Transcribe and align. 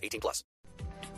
18 0.00 0.20
plus. 0.20 0.44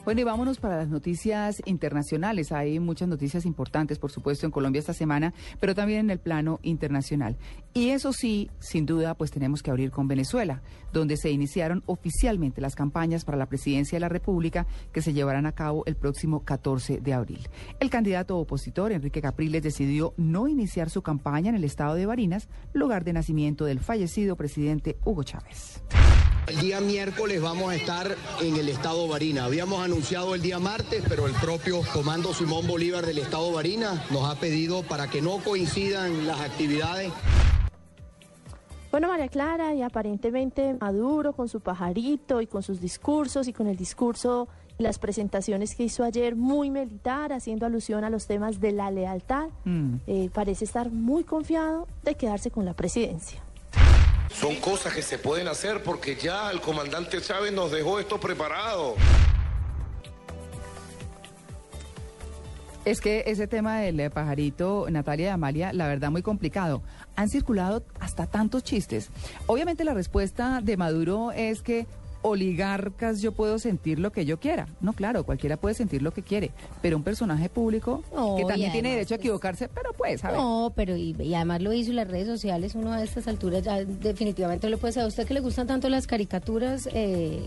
Bueno, 0.04 0.20
y 0.20 0.24
vámonos 0.24 0.58
para 0.58 0.78
las 0.78 0.88
noticias 0.88 1.62
internacionales. 1.64 2.50
Hay 2.50 2.80
muchas 2.80 3.06
noticias 3.06 3.46
importantes, 3.46 4.00
por 4.00 4.10
supuesto, 4.10 4.45
en 4.45 4.50
Colombia 4.50 4.80
esta 4.80 4.92
semana, 4.92 5.32
pero 5.60 5.77
también 5.77 6.00
en 6.00 6.10
el 6.10 6.18
plano 6.18 6.59
internacional. 6.64 7.37
Y 7.73 7.90
eso 7.90 8.12
sí, 8.12 8.50
sin 8.59 8.84
duda, 8.84 9.14
pues 9.14 9.30
tenemos 9.30 9.62
que 9.62 9.70
abrir 9.70 9.92
con 9.92 10.09
Venezuela, 10.09 10.60
donde 10.92 11.16
se 11.16 11.30
iniciaron 11.30 11.84
oficialmente 11.87 12.60
las 12.60 12.74
campañas 12.74 13.24
para 13.24 13.38
la 13.38 13.46
presidencia 13.46 13.95
de 13.95 14.00
la 14.00 14.09
República 14.09 14.66
que 14.92 15.02
se 15.02 15.12
llevarán 15.12 15.46
a 15.46 15.52
cabo 15.52 15.84
el 15.87 15.95
próximo 15.95 16.40
14 16.40 16.98
de 16.98 17.12
abril. 17.12 17.48
El 17.78 17.88
candidato 17.88 18.38
opositor, 18.38 18.90
Enrique 18.90 19.23
Capriles, 19.23 19.62
decidió 19.62 20.14
no 20.16 20.48
iniciar 20.48 20.90
su 20.90 21.02
campaña 21.02 21.51
en 21.51 21.54
el 21.54 21.64
estado 21.64 21.95
de 21.95 22.06
Barinas, 22.06 22.48
lugar 22.73 23.04
de 23.04 23.12
nacimiento 23.12 23.66
del 23.66 23.78
fallecido 23.78 24.34
presidente 24.34 24.96
Hugo 25.04 25.23
Chávez. 25.23 25.80
El 26.46 26.59
día 26.60 26.80
miércoles 26.80 27.41
vamos 27.41 27.70
a 27.70 27.77
estar 27.77 28.16
en 28.41 28.56
el 28.56 28.69
estado 28.69 29.06
Barina. 29.06 29.45
Habíamos 29.45 29.82
anunciado 29.84 30.34
el 30.34 30.42
día 30.42 30.59
martes, 30.59 31.02
pero 31.09 31.27
el 31.27 31.32
propio 31.34 31.80
Comando 31.92 32.34
Simón 32.34 32.66
Bolívar 32.66 33.07
del 33.07 33.18
estado 33.18 33.52
Barina 33.52 34.04
nos 34.10 34.29
ha 34.29 34.38
pedido 34.38 34.82
para 34.82 35.09
que 35.09 35.23
no 35.23 35.38
coincidan 35.38 36.26
las 36.26 36.40
actividades. 36.40 37.13
Bueno, 38.90 39.09
María 39.09 39.29
Clara, 39.29 39.73
y 39.73 39.80
aparentemente 39.82 40.74
Maduro 40.79 41.32
con 41.32 41.48
su 41.48 41.60
pajarito 41.60 42.40
y 42.43 42.46
con 42.46 42.63
sus 42.63 42.80
discursos 42.80 43.48
y 43.48 43.52
con 43.54 43.66
el 43.68 43.76
discurso 43.76 44.48
y 44.79 44.82
las 44.82 44.98
presentaciones 44.98 45.74
que 45.74 45.85
hizo 45.85 46.04
ayer 46.04 46.35
muy 46.37 46.70
militar, 46.70 47.32
haciendo 47.32 47.65
alusión 47.65 48.04
a 48.04 48.10
los 48.10 48.26
temas 48.26 48.60
de 48.60 48.73
la 48.73 48.90
lealtad, 48.90 49.48
Mm. 49.65 49.95
eh, 50.07 50.30
parece 50.35 50.65
estar 50.66 50.90
muy 50.90 51.24
confiado 51.24 51.87
de 52.02 52.16
quedarse 52.16 52.51
con 52.51 52.66
la 52.66 52.74
presidencia. 52.74 53.43
Son 54.35 54.57
cosas 54.57 54.95
que 54.95 55.02
se 55.02 55.19
pueden 55.19 55.49
hacer 55.49 55.83
porque 55.83 56.16
ya 56.16 56.51
el 56.51 56.61
comandante 56.61 57.21
Chávez 57.21 57.52
nos 57.52 57.71
dejó 57.71 58.01
esto 58.01 58.19
preparado. 58.19 58.97
Es 62.85 63.01
que 63.01 63.23
ese 63.27 63.47
tema 63.47 63.79
del 63.79 64.00
eh, 64.00 64.10
pajarito, 64.10 64.87
Natalia 64.91 65.27
y 65.27 65.28
Amalia, 65.28 65.72
la 65.72 65.87
verdad 65.87 66.10
muy 66.10 66.22
complicado. 66.22 66.83
Han 67.15 67.28
circulado 67.28 67.84
hasta 68.00 68.27
tantos 68.27 68.65
chistes. 68.65 69.10
Obviamente 69.47 69.84
la 69.84 69.94
respuesta 69.94 70.60
de 70.60 70.77
Maduro 70.77 71.31
es 71.31 71.62
que 71.62 71.87
oligarcas 72.22 73.20
yo 73.20 73.32
puedo 73.32 73.59
sentir 73.59 73.98
lo 73.98 74.12
que 74.12 74.25
yo 74.25 74.38
quiera. 74.41 74.69
No, 74.81 74.92
claro, 74.92 75.25
cualquiera 75.25 75.56
puede 75.56 75.75
sentir 75.75 76.03
lo 76.03 76.12
que 76.12 76.22
quiere, 76.22 76.50
pero 76.81 76.97
un 76.97 77.03
personaje 77.03 77.48
público 77.48 78.03
No, 78.14 78.37
que 78.37 78.44
también 78.44 78.72
tiene 78.72 78.91
derecho 78.91 79.14
a 79.14 79.19
pues, 79.19 79.25
equivocarse, 79.25 79.69
pero 79.69 79.92
pues, 79.92 80.25
a 80.25 80.28
ver. 80.31 80.37
No, 80.38 80.72
pero 80.75 80.97
y, 80.97 81.14
y 81.20 81.34
además 81.34 81.62
lo 81.62 81.72
hizo 81.72 81.91
en 81.91 81.97
las 81.97 82.09
redes 82.09 82.26
sociales, 82.26 82.75
uno 82.75 82.92
a 82.92 83.03
estas 83.03 83.28
alturas 83.28 83.62
ya 83.62 83.84
definitivamente 83.84 84.69
le 84.69 84.76
puede 84.76 84.92
ser. 84.92 85.03
A 85.03 85.06
usted 85.06 85.26
que 85.26 85.34
le 85.34 85.41
gustan 85.41 85.66
tanto 85.66 85.88
las 85.88 86.06
caricaturas, 86.06 86.88
eh, 86.92 87.42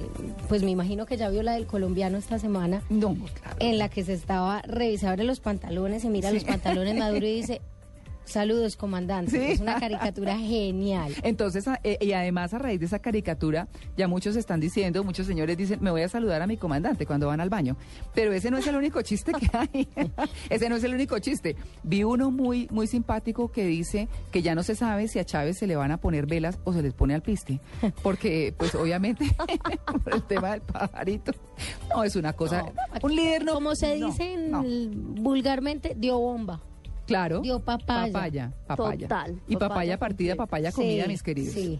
pues 0.47 0.63
me 0.63 0.71
imagino 0.71 1.05
que 1.05 1.17
ya 1.17 1.29
vio 1.29 1.43
la 1.43 1.53
del 1.53 1.65
colombiano 1.67 2.17
esta 2.17 2.39
semana, 2.39 2.81
No, 2.89 3.13
claro. 3.15 3.57
en 3.59 3.77
la 3.77 3.89
que 3.89 4.03
se 4.03 4.13
estaba 4.13 4.61
revisando 4.63 5.23
los 5.23 5.39
pantalones, 5.39 6.01
se 6.01 6.09
mira 6.09 6.31
los 6.31 6.43
pantalones 6.43 6.95
Maduro 6.97 7.25
y 7.25 7.35
dice, 7.35 7.61
saludos 8.25 8.75
comandante. 8.75 9.31
Sí. 9.31 9.51
Es 9.53 9.59
una 9.59 9.79
caricatura 9.79 10.37
genial. 10.37 11.13
Entonces, 11.23 11.65
eh, 11.83 11.97
y 12.01 12.11
además 12.13 12.53
a 12.53 12.59
raíz 12.59 12.79
de 12.79 12.85
esa 12.85 12.99
caricatura, 12.99 13.67
ya 13.97 14.07
muchos 14.07 14.35
están 14.35 14.59
diciendo, 14.59 15.03
muchos 15.03 15.27
señores 15.27 15.57
dicen, 15.57 15.79
me 15.81 15.91
voy 15.91 16.01
a 16.01 16.09
saludar 16.09 16.41
a 16.41 16.47
mi 16.47 16.57
comandante 16.57 17.05
cuando 17.05 17.27
van 17.27 17.39
al 17.41 17.49
baño. 17.49 17.77
Pero 18.13 18.33
ese 18.33 18.51
no 18.51 18.57
es 18.57 18.67
el 18.67 18.75
único 18.75 19.01
chiste 19.01 19.31
que 19.33 19.49
hay. 19.57 19.87
ese 20.49 20.69
no 20.69 20.75
es 20.75 20.83
el 20.83 20.93
único 20.93 21.17
chiste. 21.19 21.55
Vi 21.83 22.03
uno 22.03 22.31
muy, 22.31 22.67
muy 22.71 22.87
simpático 22.87 23.51
que 23.51 23.65
dice 23.65 24.07
que 24.31 24.41
ya 24.41 24.55
no 24.55 24.63
se 24.63 24.75
sabe 24.75 25.07
si 25.07 25.19
a 25.19 25.25
Chávez 25.25 25.57
se 25.57 25.67
le 25.67 25.75
van 25.75 25.91
a 25.91 25.97
poner 25.97 26.25
velas 26.25 26.59
o 26.63 26.73
se 26.73 26.81
les 26.81 26.93
pone 26.93 27.13
al 27.13 27.21
piste. 27.21 27.59
Porque, 28.01 28.53
pues 28.57 28.75
obviamente, 28.75 29.25
por 30.03 30.13
el 30.13 30.23
tema 30.23 30.51
del 30.51 30.61
pajarito, 30.61 31.31
no 31.89 32.03
es 32.03 32.15
una 32.15 32.33
cosa. 32.33 32.65
un 33.01 33.15
líder 33.15 33.45
no. 33.45 33.53
Como 33.53 33.75
se 33.75 33.95
dice 33.95 34.37
no. 34.37 34.63
vulgarmente, 34.63 35.95
dio 35.95 36.17
bomba. 36.19 36.61
Claro. 37.05 37.41
dio 37.41 37.59
papaya. 37.59 38.11
Papaya, 38.13 38.53
papaya. 38.67 39.07
Total, 39.07 39.31
Y 39.47 39.53
papaya 39.55 39.69
papaya 39.69 39.97
partida, 39.99 40.35
papaya 40.35 40.71
Sí, 40.71 40.75
comida, 40.77 41.07
mis 41.07 41.23
queridos. 41.23 41.53
sí. 41.53 41.79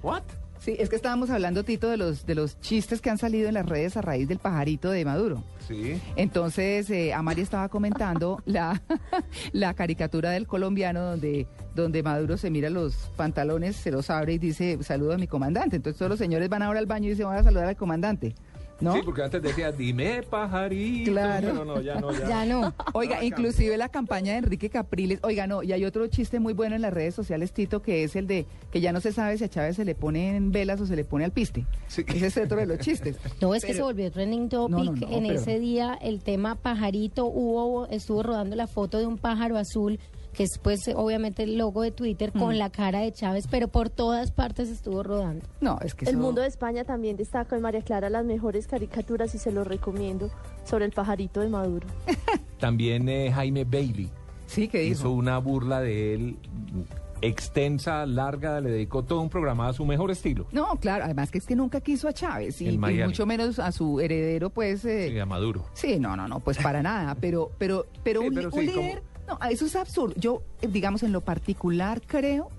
Sí, 0.59 0.75
es 0.79 0.89
que 0.89 0.95
estábamos 0.95 1.29
hablando, 1.29 1.63
Tito, 1.63 1.89
de 1.89 1.97
los, 1.97 2.25
de 2.25 2.33
los 2.33 2.59
chistes 2.59 2.99
que 2.99 3.11
han 3.11 3.19
salido 3.19 3.47
en 3.49 3.53
las 3.53 3.67
redes 3.67 3.97
a 3.97 4.01
raíz 4.01 4.27
del 4.27 4.39
pajarito 4.39 4.89
de 4.89 5.05
Maduro. 5.05 5.43
Sí. 5.67 6.01
Entonces, 6.15 6.89
eh, 6.89 7.13
Amalia 7.13 7.43
estaba 7.43 7.69
comentando 7.69 8.41
la, 8.45 8.81
la 9.51 9.73
caricatura 9.75 10.31
del 10.31 10.47
colombiano 10.47 11.01
donde, 11.03 11.45
donde 11.75 12.01
Maduro 12.01 12.37
se 12.37 12.49
mira 12.49 12.71
los 12.71 12.95
pantalones, 13.15 13.75
se 13.75 13.91
los 13.91 14.09
abre 14.09 14.33
y 14.33 14.37
dice, 14.39 14.79
saludo 14.81 15.13
a 15.13 15.17
mi 15.17 15.27
comandante. 15.27 15.75
Entonces 15.75 15.99
todos 15.99 16.09
los 16.09 16.19
señores 16.19 16.49
van 16.49 16.63
ahora 16.63 16.79
al 16.79 16.87
baño 16.87 17.07
y 17.07 17.09
dicen, 17.11 17.27
van 17.27 17.37
a 17.37 17.43
saludar 17.43 17.67
al 17.67 17.75
comandante. 17.75 18.33
¿No? 18.81 18.93
Sí, 18.93 19.01
porque 19.05 19.23
antes 19.23 19.41
decía, 19.41 19.71
dime 19.71 20.21
pajarito. 20.23 21.11
Claro. 21.11 21.47
Pero 21.51 21.65
no, 21.65 21.81
ya 21.81 21.95
no, 21.99 22.11
ya. 22.11 22.27
Ya 22.27 22.45
no. 22.45 22.73
Oiga, 22.93 23.23
inclusive 23.23 23.77
la 23.77 23.89
campaña 23.89 24.33
de 24.33 24.39
Enrique 24.39 24.69
Capriles, 24.69 25.19
oiga, 25.23 25.47
no, 25.47 25.63
y 25.63 25.71
hay 25.71 25.85
otro 25.85 26.05
chiste 26.07 26.39
muy 26.39 26.53
bueno 26.53 26.75
en 26.75 26.81
las 26.81 26.93
redes 26.93 27.15
sociales, 27.15 27.53
Tito, 27.53 27.81
que 27.81 28.03
es 28.03 28.15
el 28.17 28.27
de 28.27 28.45
que 28.71 28.81
ya 28.81 28.91
no 28.91 28.99
se 28.99 29.13
sabe 29.13 29.37
si 29.37 29.45
a 29.45 29.49
Chávez 29.49 29.77
se 29.77 29.85
le 29.85 29.95
ponen 29.95 30.51
velas 30.51 30.81
o 30.81 30.85
se 30.85 30.95
le 30.97 31.05
pone 31.05 31.23
al 31.23 31.31
piste. 31.31 31.65
Sí. 31.87 32.03
Ese 32.07 32.27
es 32.27 32.37
otro 32.37 32.57
de 32.57 32.65
los 32.65 32.79
chistes. 32.79 33.17
No, 33.41 33.53
es 33.53 33.63
que 33.63 33.73
se 33.73 33.81
volvió 33.81 34.11
trending 34.11 34.49
topic 34.49 34.71
No, 34.75 34.83
no, 34.83 34.91
no, 34.93 35.07
en 35.09 35.23
pero- 35.27 35.39
ese 35.39 35.59
día 35.59 35.97
el 36.01 36.21
tema 36.21 36.55
pajarito 36.55 37.25
hubo 37.25 37.87
estuvo 37.87 38.23
rodando 38.23 38.55
la 38.55 38.67
foto 38.67 38.97
de 38.97 39.05
un 39.05 39.17
pájaro 39.17 39.57
azul 39.57 39.99
que 40.35 40.43
es 40.43 40.57
pues 40.57 40.89
obviamente 40.95 41.43
el 41.43 41.57
logo 41.57 41.81
de 41.81 41.91
Twitter 41.91 42.31
Mm. 42.33 42.39
con 42.39 42.57
la 42.59 42.69
cara 42.69 42.99
de 42.99 43.11
Chávez, 43.11 43.47
pero 43.49 43.67
por 43.69 43.89
todas 43.89 44.31
partes 44.31 44.69
estuvo 44.69 45.01
rodando. 45.03 45.45
No, 45.61 45.79
es 45.81 45.95
que 45.95 46.05
El 46.05 46.09
eso- 46.15 46.19
mundo 46.19 46.41
de 46.41 46.47
España 46.47 46.83
también 46.83 47.15
destaca 47.17 47.55
en 47.55 47.61
María 47.61 47.81
Clara 47.81 48.09
las 48.09 48.25
mejores 48.25 48.67
caricaturas 48.67 49.33
y 49.33 49.37
se 49.37 49.51
los 49.51 49.65
recomiendo 49.65 50.29
sobre 50.65 50.85
el 50.85 50.91
pajarito 50.91 51.39
de 51.41 51.49
Maduro. 51.49 51.87
También 52.59 53.07
eh, 53.09 53.31
Jaime 53.33 53.63
Bailey 53.63 54.09
Sí, 54.47 54.67
que 54.67 54.83
hizo 54.85 55.11
una 55.11 55.37
burla 55.39 55.81
de 55.81 56.13
él 56.13 56.37
mm, 56.73 56.81
extensa, 57.21 58.05
larga, 58.05 58.61
le 58.61 58.69
dedicó 58.69 59.03
todo 59.03 59.21
un 59.21 59.29
programa 59.29 59.67
a 59.69 59.73
su 59.73 59.85
mejor 59.85 60.11
estilo. 60.11 60.45
No, 60.51 60.67
claro, 60.79 61.05
además 61.05 61.31
que 61.31 61.39
es 61.39 61.45
que 61.47 61.55
nunca 61.55 61.81
quiso 61.81 62.07
a 62.07 62.13
Chávez 62.13 62.61
y, 62.61 62.77
mucho 62.77 63.25
menos 63.25 63.57
a 63.59 63.71
su 63.71 63.99
heredero, 63.99 64.49
pues. 64.51 64.85
eh, 64.85 65.09
Sí, 65.09 65.19
a 65.19 65.25
Maduro. 65.25 65.65
Sí, 65.73 65.99
no, 65.99 66.15
no, 66.15 66.27
no, 66.27 66.39
pues 66.41 66.57
para 66.59 66.83
nada, 66.83 67.15
pero, 67.19 67.51
pero, 67.57 67.85
pero 68.03 68.21
Sí, 68.21 68.27
un, 68.27 68.35
pero 68.35 68.49
un 68.53 68.59
sí, 68.61 68.67
como- 68.67 68.81
líder, 68.81 69.03
no, 69.27 69.39
eso 69.49 69.65
es 69.65 69.75
absurdo. 69.75 70.13
Yo, 70.17 70.41
eh, 70.61 70.67
digamos, 70.67 71.03
en 71.03 71.11
lo 71.11 71.21
particular 71.21 72.01
creo 72.05 72.49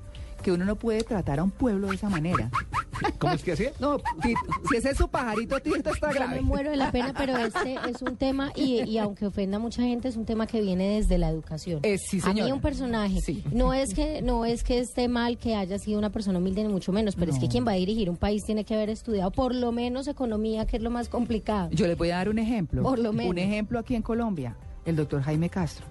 que 0.43 0.53
uno 0.53 0.65
no 0.65 0.77
puede 0.77 1.03
tratar 1.03 1.41
a 1.41 1.43
un 1.43 1.50
pueblo 1.50 1.88
de 1.88 1.97
esa 1.97 2.09
manera. 2.09 2.50
¿Cómo 3.19 3.32
es 3.34 3.43
que 3.43 3.53
hacía? 3.53 3.72
No, 3.81 3.99
Tito, 4.22 4.41
si 4.71 4.76
ese 4.76 4.91
es 4.91 4.97
su 4.97 5.09
pajarito, 5.09 5.59
Tito 5.60 5.91
está 5.91 6.09
Yo 6.10 6.15
grave. 6.15 6.37
me 6.37 6.41
muero 6.43 6.71
de 6.71 6.76
la 6.76 6.91
pena, 6.93 7.12
pero 7.16 7.37
este 7.38 7.76
es 7.91 8.00
un 8.00 8.16
tema, 8.16 8.53
y, 8.55 8.82
y 8.88 8.99
aunque 8.99 9.26
ofenda 9.26 9.56
a 9.56 9.60
mucha 9.60 9.82
gente, 9.82 10.09
es 10.09 10.16
un 10.16 10.25
tema 10.25 10.47
que 10.47 10.60
viene 10.62 10.97
desde 10.97 11.19
la 11.19 11.28
educación. 11.28 11.81
Eh, 11.82 11.99
sí, 11.99 12.21
a 12.25 12.32
mí 12.32 12.50
un 12.53 12.60
personaje, 12.60 13.21
Sí. 13.21 13.43
no 13.53 13.75
es 13.75 13.93
que 13.93 14.22
no 14.22 14.44
es 14.47 14.62
que 14.62 14.78
esté 14.78 15.09
mal 15.09 15.37
que 15.37 15.56
haya 15.56 15.78
sido 15.78 15.99
una 15.99 16.10
persona 16.10 16.38
humilde, 16.38 16.62
ni 16.65 16.72
mucho 16.72 16.93
menos, 16.93 17.16
pero 17.16 17.32
es 17.32 17.38
que 17.38 17.49
quien 17.49 17.66
va 17.66 17.72
a 17.72 17.76
dirigir 17.76 18.09
un 18.09 18.16
país 18.16 18.44
tiene 18.44 18.65
que 18.65 18.75
haber 18.75 18.88
estudiado 18.91 19.31
por 19.31 19.55
lo 19.55 19.72
menos 19.72 20.06
economía, 20.09 20.66
que 20.66 20.76
es 20.78 20.82
lo 20.82 20.91
más 20.91 21.09
complicado. 21.09 21.69
Yo 21.72 21.87
les 21.87 21.99
voy 21.99 22.10
a 22.10 22.16
dar 22.16 22.28
un 22.28 22.38
ejemplo. 22.38 22.82
Por 22.82 22.99
lo 22.99 23.12
menos. 23.12 23.31
Un 23.31 23.38
ejemplo 23.38 23.79
aquí 23.79 23.94
en 23.94 24.02
Colombia, 24.02 24.56
el 24.85 24.96
doctor 24.96 25.20
Jaime 25.23 25.50
Castro. 25.50 25.87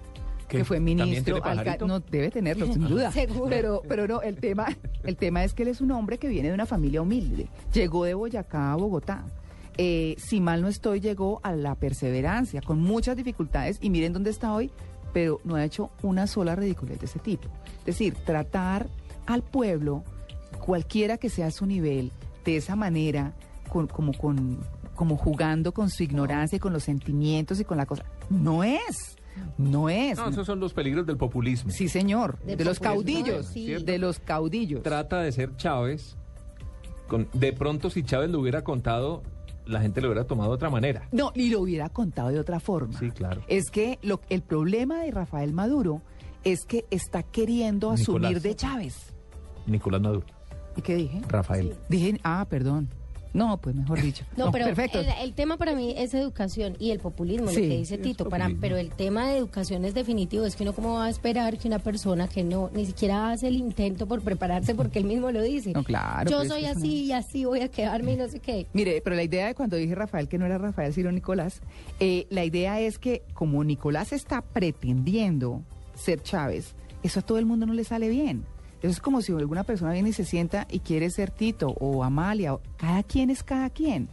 ¿Qué? 0.48 0.58
Que 0.58 0.64
fue 0.64 0.76
¿También 0.76 0.98
ministro, 0.98 1.40
no 1.86 2.00
debe 2.00 2.30
tenerlo 2.30 2.66
sin 2.66 2.86
duda, 2.86 3.10
Seguro. 3.12 3.50
pero 3.50 3.82
pero 3.88 4.06
no 4.06 4.22
el 4.22 4.36
tema 4.36 4.66
el 5.04 5.16
tema 5.16 5.42
es 5.44 5.54
que 5.54 5.62
él 5.64 5.68
es 5.70 5.80
un 5.80 5.90
hombre 5.90 6.18
que 6.18 6.28
viene 6.28 6.48
de 6.48 6.54
una 6.54 6.66
familia 6.66 7.02
humilde, 7.02 7.48
llegó 7.72 8.04
de 8.04 8.14
Boyacá 8.14 8.72
a 8.72 8.76
Bogotá, 8.76 9.24
Eh, 9.78 10.14
si 10.18 10.40
mal 10.40 10.62
no 10.62 10.68
estoy 10.68 11.00
llegó 11.00 11.40
a 11.42 11.52
la 11.54 11.74
perseverancia 11.74 12.62
con 12.62 12.80
muchas 12.80 13.14
dificultades. 13.14 13.76
Y 13.82 13.90
miren 13.90 14.14
dónde 14.14 14.30
está 14.30 14.54
hoy, 14.54 14.70
pero 15.12 15.38
no 15.44 15.54
ha 15.56 15.64
hecho 15.64 15.90
una 16.02 16.26
sola 16.26 16.54
ridiculez 16.56 16.98
de 16.98 17.04
ese 17.06 17.18
tipo, 17.18 17.48
es 17.80 17.84
decir 17.86 18.14
tratar 18.24 18.86
al 19.26 19.42
pueblo 19.42 20.02
cualquiera 20.64 21.18
que 21.18 21.28
sea 21.28 21.50
su 21.50 21.66
nivel 21.66 22.10
de 22.44 22.56
esa 22.56 22.74
manera 22.76 23.34
con, 23.68 23.86
como 23.86 24.12
con 24.14 24.58
como 24.94 25.16
jugando 25.18 25.72
con 25.72 25.90
su 25.90 26.04
ignorancia 26.04 26.56
y 26.56 26.58
con 26.58 26.72
los 26.72 26.84
sentimientos 26.84 27.60
y 27.60 27.64
con 27.64 27.76
la 27.76 27.84
cosa 27.84 28.04
no 28.30 28.64
es 28.64 29.16
no 29.58 29.88
es 29.88 30.18
No, 30.18 30.28
esos 30.28 30.46
son 30.46 30.60
los 30.60 30.72
peligros 30.72 31.06
del 31.06 31.16
populismo. 31.16 31.70
Sí, 31.70 31.88
señor. 31.88 32.38
De 32.40 32.64
los 32.64 32.80
caudillos. 32.80 33.46
sí. 33.46 33.66
De 33.66 33.98
los 33.98 34.18
caudillos. 34.18 34.82
Trata 34.82 35.20
de 35.20 35.32
ser 35.32 35.56
Chávez. 35.56 36.16
Con, 37.06 37.28
de 37.32 37.52
pronto, 37.52 37.88
si 37.90 38.02
Chávez 38.02 38.30
le 38.30 38.36
hubiera 38.36 38.64
contado 38.64 39.22
la 39.66 39.80
gente 39.80 40.00
lo 40.00 40.08
hubiera 40.08 40.24
tomado 40.24 40.50
de 40.50 40.54
otra 40.54 40.70
manera. 40.70 41.08
No, 41.12 41.32
y 41.34 41.50
lo 41.50 41.60
hubiera 41.60 41.88
contado 41.88 42.28
de 42.28 42.38
otra 42.38 42.60
forma. 42.60 42.98
Sí, 42.98 43.10
claro. 43.10 43.42
Es 43.48 43.70
que 43.70 43.98
lo, 44.02 44.20
el 44.28 44.42
problema 44.42 45.02
de 45.02 45.10
Rafael 45.10 45.52
Maduro 45.52 46.02
es 46.44 46.64
que 46.64 46.84
está 46.90 47.22
queriendo 47.24 47.90
asumir 47.90 48.22
Nicolás. 48.22 48.42
de 48.42 48.56
Chávez. 48.56 49.14
Nicolás 49.66 50.00
Maduro, 50.00 50.26
¿Y 50.76 50.82
qué 50.82 50.94
dije? 50.94 51.20
Rafael. 51.28 51.74
Dije, 51.88 52.20
ah, 52.22 52.46
perdón. 52.48 52.88
No, 53.36 53.58
pues 53.58 53.74
mejor 53.74 54.00
dicho. 54.00 54.24
No, 54.36 54.50
pero 54.50 54.66
perfecto. 54.66 55.00
el, 55.00 55.08
el 55.22 55.32
tema 55.34 55.56
para 55.56 55.74
mí 55.74 55.94
es 55.96 56.14
educación 56.14 56.76
y 56.78 56.90
el 56.90 57.00
populismo, 57.00 57.48
Sí, 57.48 57.56
lo 57.56 57.68
que 57.68 57.76
dice 57.76 57.98
Tito. 57.98 58.28
Para, 58.28 58.50
pero 58.60 58.76
el 58.76 58.90
tema 58.90 59.28
de 59.28 59.38
educación 59.38 59.84
es 59.84 59.94
definitivo. 59.94 60.44
Es 60.46 60.56
que 60.56 60.62
uno 60.62 60.72
cómo 60.72 60.94
va 60.94 61.06
a 61.06 61.10
esperar 61.10 61.58
que 61.58 61.68
una 61.68 61.78
persona 61.78 62.28
que 62.28 62.42
no 62.42 62.70
ni 62.74 62.86
siquiera 62.86 63.30
hace 63.30 63.48
el 63.48 63.56
intento 63.56 64.06
por 64.06 64.22
prepararse 64.22 64.74
porque 64.74 64.98
él 64.98 65.04
mismo 65.04 65.30
lo 65.30 65.42
dice. 65.42 65.72
No, 65.72 65.84
claro, 65.84 66.30
Yo 66.30 66.38
pero 66.38 66.50
soy 66.50 66.64
así 66.64 67.04
y 67.04 67.12
así 67.12 67.44
voy 67.44 67.60
a 67.60 67.68
quedarme 67.68 68.14
y 68.14 68.16
no 68.16 68.28
sé 68.28 68.40
qué. 68.40 68.66
Mire, 68.72 69.00
pero 69.02 69.16
la 69.16 69.22
idea 69.22 69.46
de 69.46 69.54
cuando 69.54 69.76
dije 69.76 69.94
Rafael, 69.94 70.28
que 70.28 70.38
no 70.38 70.46
era 70.46 70.58
Rafael, 70.58 70.92
sino 70.94 71.12
Nicolás, 71.12 71.60
eh, 72.00 72.26
la 72.30 72.44
idea 72.44 72.80
es 72.80 72.98
que 72.98 73.22
como 73.34 73.62
Nicolás 73.64 74.12
está 74.12 74.40
pretendiendo 74.42 75.62
ser 75.94 76.22
Chávez, 76.22 76.74
eso 77.02 77.20
a 77.20 77.22
todo 77.22 77.38
el 77.38 77.46
mundo 77.46 77.66
no 77.66 77.74
le 77.74 77.84
sale 77.84 78.08
bien. 78.08 78.44
Eso 78.82 78.90
es 78.92 79.00
como 79.00 79.22
si 79.22 79.32
alguna 79.32 79.64
persona 79.64 79.92
viene 79.92 80.10
y 80.10 80.12
se 80.12 80.24
sienta 80.24 80.66
y 80.70 80.80
quiere 80.80 81.10
ser 81.10 81.30
Tito 81.30 81.68
o 81.80 82.04
Amalia. 82.04 82.54
o- 82.54 82.60
cada 82.76 83.02
quien 83.02 83.30
es 83.30 83.42
cada 83.42 83.70
quien. 83.70 84.08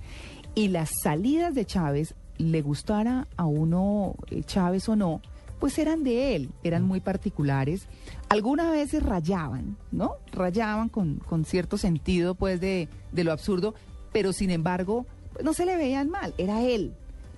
Y 0.55 0.69
las 0.69 0.89
salidas 1.03 1.53
de 1.55 1.65
Chávez, 1.65 2.15
le 2.37 2.61
gustara 2.61 3.27
a 3.37 3.45
uno 3.45 4.15
eh, 4.31 4.43
Chávez 4.43 4.87
o 4.89 4.95
no, 4.95 5.21
pues 5.59 5.77
eran 5.77 6.03
de 6.03 6.35
él, 6.35 6.49
eran 6.63 6.83
muy 6.83 6.99
particulares. 6.99 7.87
Algunas 8.29 8.71
veces 8.71 9.03
rayaban, 9.03 9.77
¿no? 9.91 10.15
Rayaban 10.31 10.89
con, 10.89 11.15
con 11.17 11.45
cierto 11.45 11.77
sentido, 11.77 12.35
pues, 12.35 12.59
de, 12.59 12.89
de 13.11 13.23
lo 13.23 13.31
absurdo, 13.31 13.75
pero 14.11 14.33
sin 14.33 14.49
embargo, 14.49 15.05
pues, 15.33 15.45
no 15.45 15.53
se 15.53 15.65
le 15.65 15.75
veían 15.77 16.09
mal, 16.09 16.33
era 16.37 16.61
él. 16.63 16.93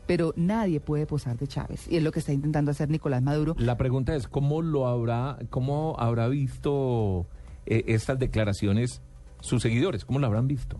Pero 0.07 0.33
nadie 0.35 0.79
puede 0.79 1.05
posar 1.07 1.37
de 1.37 1.47
Chávez, 1.47 1.87
y 1.89 1.97
es 1.97 2.03
lo 2.03 2.11
que 2.11 2.19
está 2.19 2.31
intentando 2.31 2.71
hacer 2.71 2.89
Nicolás 2.89 3.21
Maduro. 3.23 3.55
La 3.57 3.75
pregunta 3.77 4.15
es, 4.15 4.27
¿cómo 4.27 4.61
lo 4.61 4.87
habrá, 4.87 5.39
cómo 5.49 5.95
habrá 5.97 6.27
visto 6.27 7.25
eh, 7.65 7.83
estas 7.87 8.19
declaraciones 8.19 9.01
sus 9.41 9.61
seguidores? 9.63 10.05
¿Cómo 10.05 10.19
lo 10.19 10.27
habrán 10.27 10.47
visto? 10.47 10.77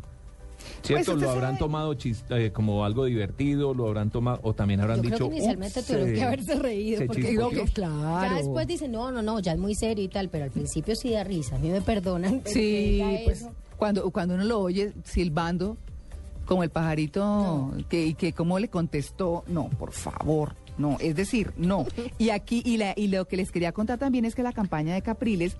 ¿Cierto? 0.82 1.06
Pues 1.06 1.08
usted 1.10 1.22
¿Lo 1.26 1.32
habrán 1.32 1.50
sabe- 1.52 1.60
tomado 1.60 1.94
chis- 1.96 2.24
eh, 2.30 2.52
como 2.52 2.86
algo 2.86 3.06
divertido? 3.06 3.74
¿Lo 3.74 3.88
habrán 3.88 4.10
tomado 4.10 4.40
o 4.44 4.54
también 4.54 4.80
habrán 4.82 4.98
Yo 4.98 5.04
dicho... 5.04 5.16
creo 5.18 5.30
que 5.30 5.36
inicialmente 5.38 5.80
"Ups, 5.80 5.88
tuvieron 5.88 6.14
que 6.14 6.24
haberse 6.24 6.56
reído 6.56 7.00
se 7.00 7.06
porque 7.08 7.22
chispoteó"? 7.24 7.50
Digo 7.50 7.66
que 7.66 7.72
claro. 7.72 8.30
Ya 8.30 8.36
después 8.36 8.68
dicen, 8.68 8.92
no, 8.92 9.12
no, 9.12 9.22
no, 9.22 9.40
ya 9.40 9.52
es 9.54 9.60
muy 9.60 9.76
serio 9.76 10.04
y 10.04 10.08
tal, 10.08 10.30
pero 10.30 10.46
al 10.46 10.52
principio 10.52 10.96
sí 10.96 11.12
da 11.12 11.24
risa. 11.24 11.56
A 11.56 11.60
mí 11.60 11.70
me 11.70 11.82
perdonan. 11.82 12.42
Sí, 12.46 13.02
pues 13.26 13.42
eso. 13.42 13.52
cuando, 13.78 14.10
cuando 14.12 14.36
uno 14.36 14.44
lo 14.46 14.60
oye 14.60 14.94
silbando, 15.04 15.78
como 16.46 16.64
el 16.64 16.70
pajarito, 16.70 17.74
que, 17.90 18.06
y 18.06 18.14
que 18.14 18.34
cómo 18.34 18.60
le 18.60 18.70
contestó, 18.70 19.44
no, 19.48 19.70
por 19.70 19.92
favor, 19.92 20.56
no, 20.78 20.98
es 21.00 21.16
decir, 21.16 21.52
no. 21.58 21.86
Y 22.18 22.30
aquí, 22.30 22.62
y, 22.66 22.78
la, 22.78 22.94
y 22.96 23.08
lo 23.08 23.26
que 23.28 23.38
les 23.38 23.52
quería 23.52 23.72
contar 23.72 23.98
también 24.00 24.26
es 24.26 24.36
que 24.36 24.44
la 24.44 24.54
campaña 24.54 24.94
de 24.94 25.02
Capriles 25.02 25.58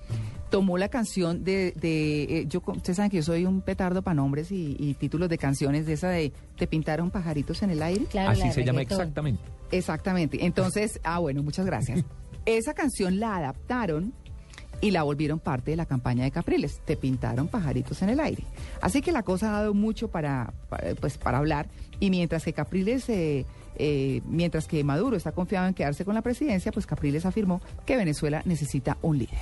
tomó 0.50 0.78
la 0.78 0.90
canción 0.90 1.44
de, 1.44 1.72
de 1.74 2.24
eh, 2.24 2.46
yo, 2.48 2.62
con- 2.62 2.78
ustedes 2.78 2.98
saben 2.98 3.10
que 3.10 3.18
yo 3.18 3.24
soy 3.24 3.46
un 3.46 3.62
petardo 3.62 4.02
para 4.02 4.16
nombres 4.16 4.52
y, 4.52 4.76
y 4.80 4.94
títulos 4.94 5.28
de 5.30 5.38
canciones 5.38 5.86
de 5.86 5.94
esa 5.94 6.10
de 6.10 6.32
Te 6.58 6.68
pintaron 6.68 7.10
pajaritos 7.12 7.62
en 7.64 7.72
el 7.72 7.82
aire. 7.82 8.06
Claro, 8.06 8.32
la 8.38 8.46
Así 8.46 8.52
se 8.54 8.64
llama 8.64 8.82
exactamente. 8.82 9.42
Exactamente. 9.72 10.46
Entonces, 10.46 11.00
ah, 11.04 11.20
bueno, 11.20 11.44
muchas 11.44 11.66
gracias. 11.66 12.04
Esa 12.46 12.74
canción 12.76 13.20
la 13.20 13.38
adaptaron 13.38 14.14
y 14.86 14.92
la 14.92 15.02
volvieron 15.02 15.40
parte 15.40 15.72
de 15.72 15.78
la 15.78 15.88
campaña 15.88 16.26
de 16.26 16.32
Capriles. 16.32 16.80
Te 16.86 16.96
pintaron 16.96 17.48
pajaritos 17.48 18.04
en 18.04 18.10
el 18.10 18.20
aire. 18.20 18.44
Así 18.82 19.02
que 19.02 19.12
la 19.12 19.24
cosa 19.24 19.50
ha 19.50 19.62
dado 19.62 19.74
mucho 19.74 20.10
para, 20.10 20.54
para, 20.70 20.94
pues, 20.94 21.18
para 21.18 21.40
hablar. 21.40 21.68
Y 22.00 22.12
mientras 22.12 22.44
que 22.44 22.54
Capriles, 22.54 23.10
eh, 23.10 23.48
eh, 23.78 24.22
mientras 24.26 24.68
que 24.68 24.84
Maduro 24.84 25.18
está 25.18 25.32
confiado 25.32 25.68
en 25.68 25.74
quedarse 25.74 26.06
con 26.06 26.14
la 26.14 26.22
presidencia, 26.22 26.72
pues 26.72 26.86
Capriles 26.86 27.26
afirmó 27.26 27.62
que 27.84 27.98
Venezuela 27.98 28.44
necesita 28.46 29.00
un 29.02 29.18
líder. 29.18 29.40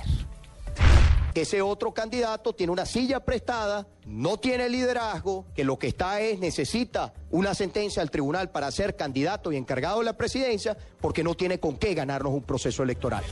ese 1.34 1.60
otro 1.60 1.92
candidato 1.92 2.54
tiene 2.54 2.72
una 2.72 2.86
silla 2.86 3.20
prestada, 3.20 3.86
no 4.06 4.38
tiene 4.38 4.70
liderazgo, 4.70 5.44
que 5.54 5.64
lo 5.64 5.78
que 5.78 5.88
está 5.88 6.20
es 6.20 6.38
necesita 6.38 7.12
una 7.30 7.52
sentencia 7.54 8.00
del 8.00 8.10
tribunal 8.10 8.50
para 8.50 8.70
ser 8.70 8.96
candidato 8.96 9.52
y 9.52 9.56
encargado 9.56 9.98
de 9.98 10.06
la 10.06 10.16
presidencia, 10.16 10.74
porque 11.02 11.22
no 11.22 11.34
tiene 11.34 11.60
con 11.60 11.76
qué 11.76 11.92
ganarnos 11.92 12.32
un 12.32 12.42
proceso 12.44 12.82
electoral. 12.82 13.24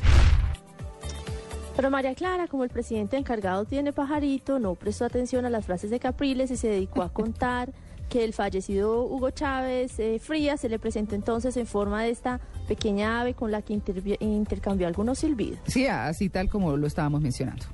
Pero 1.74 1.90
María 1.90 2.14
Clara, 2.14 2.48
como 2.48 2.64
el 2.64 2.70
presidente 2.70 3.16
encargado 3.16 3.64
tiene 3.64 3.92
pajarito, 3.92 4.58
no 4.58 4.74
prestó 4.74 5.04
atención 5.04 5.44
a 5.46 5.50
las 5.50 5.64
frases 5.64 5.90
de 5.90 5.98
Capriles 6.00 6.50
y 6.50 6.56
se 6.56 6.68
dedicó 6.68 7.02
a 7.02 7.08
contar 7.12 7.72
que 8.10 8.24
el 8.24 8.34
fallecido 8.34 9.04
Hugo 9.04 9.30
Chávez 9.30 9.98
eh, 9.98 10.18
Frías 10.22 10.60
se 10.60 10.68
le 10.68 10.78
presentó 10.78 11.14
entonces 11.14 11.56
en 11.56 11.66
forma 11.66 12.02
de 12.02 12.10
esta 12.10 12.40
pequeña 12.68 13.20
ave 13.22 13.32
con 13.34 13.50
la 13.50 13.62
que 13.62 13.72
intervi- 13.74 14.18
intercambió 14.20 14.86
algunos 14.86 15.18
silbidos. 15.20 15.60
Sí, 15.66 15.86
así 15.86 16.28
tal 16.28 16.50
como 16.50 16.76
lo 16.76 16.86
estábamos 16.86 17.22
mencionando. 17.22 17.64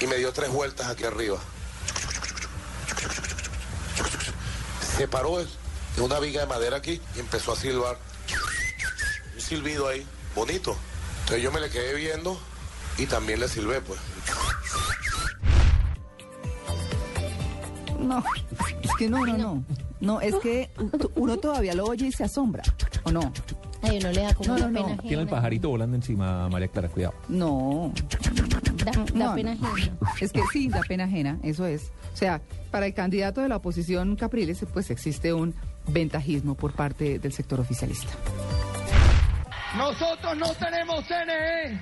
y 0.00 0.06
me 0.06 0.16
dio 0.16 0.30
tres 0.32 0.50
vueltas 0.52 0.88
aquí 0.88 1.04
arriba. 1.04 1.38
Se 4.96 5.08
paró 5.08 5.38
de 5.38 6.02
una 6.02 6.20
viga 6.20 6.42
de 6.42 6.46
madera 6.46 6.76
aquí 6.76 7.00
y 7.16 7.20
empezó 7.20 7.52
a 7.52 7.56
silbar. 7.56 7.96
Un 9.34 9.40
silbido 9.40 9.88
ahí, 9.88 10.06
bonito. 10.36 10.76
Entonces 11.20 11.42
yo 11.42 11.50
me 11.50 11.60
le 11.60 11.70
quedé 11.70 11.94
viendo 11.94 12.38
y 12.98 13.06
también 13.06 13.40
le 13.40 13.48
silbé, 13.48 13.80
pues. 13.80 13.98
No, 18.00 18.22
es 18.82 18.90
que 18.98 19.08
no, 19.08 19.24
no, 19.24 19.36
no. 19.38 19.64
No, 20.00 20.20
es 20.20 20.34
que 20.36 20.70
uno 21.14 21.38
todavía 21.38 21.74
lo 21.74 21.84
oye 21.86 22.08
y 22.08 22.12
se 22.12 22.24
asombra, 22.24 22.62
¿o 23.04 23.10
no? 23.12 23.32
Ay, 23.82 23.98
uno 23.98 24.10
le 24.12 24.22
da 24.22 24.34
como 24.34 24.48
No, 24.50 24.54
una 24.56 24.68
no, 24.68 24.80
no. 24.80 24.86
pena 24.88 25.02
Tiene 25.02 25.22
el 25.22 25.28
pajarito 25.28 25.68
volando 25.70 25.96
encima, 25.96 26.48
María 26.50 26.68
Clara, 26.68 26.88
cuidado. 26.88 27.14
No, 27.28 27.92
Da, 28.84 28.92
da 28.92 29.04
No, 29.14 29.34
pena 29.34 29.52
ajena. 29.52 29.96
Es 30.20 30.32
que 30.32 30.42
sí, 30.52 30.68
da 30.68 30.80
pena 30.86 31.04
ajena, 31.04 31.38
eso 31.42 31.64
es. 31.66 31.90
O 32.12 32.16
sea, 32.16 32.42
para 32.70 32.86
el 32.86 32.92
candidato 32.94 33.40
de 33.40 33.48
la 33.48 33.56
oposición 33.56 34.16
Capriles, 34.16 34.64
pues 34.72 34.90
existe 34.90 35.32
un 35.32 35.54
ventajismo 35.88 36.54
por 36.54 36.72
parte 36.72 37.18
del 37.18 37.32
sector 37.32 37.60
oficialista. 37.60 38.12
Nosotros 39.78 40.36
no 40.36 40.52
tenemos 40.54 41.04
CNE, 41.06 41.80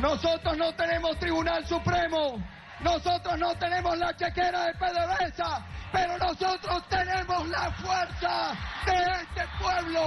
nosotros 0.00 0.56
no 0.56 0.74
tenemos 0.74 1.18
Tribunal 1.18 1.66
Supremo, 1.66 2.38
nosotros 2.80 3.38
no 3.38 3.54
tenemos 3.56 3.96
la 3.98 4.14
chequera 4.16 4.66
de 4.66 4.74
PDVSA, 4.74 5.66
pero 5.92 6.18
nosotros 6.18 6.82
tenemos 6.88 7.48
la 7.48 7.70
fuerza 7.72 8.56
de 8.86 8.94
este 8.94 9.42
pueblo. 9.62 10.00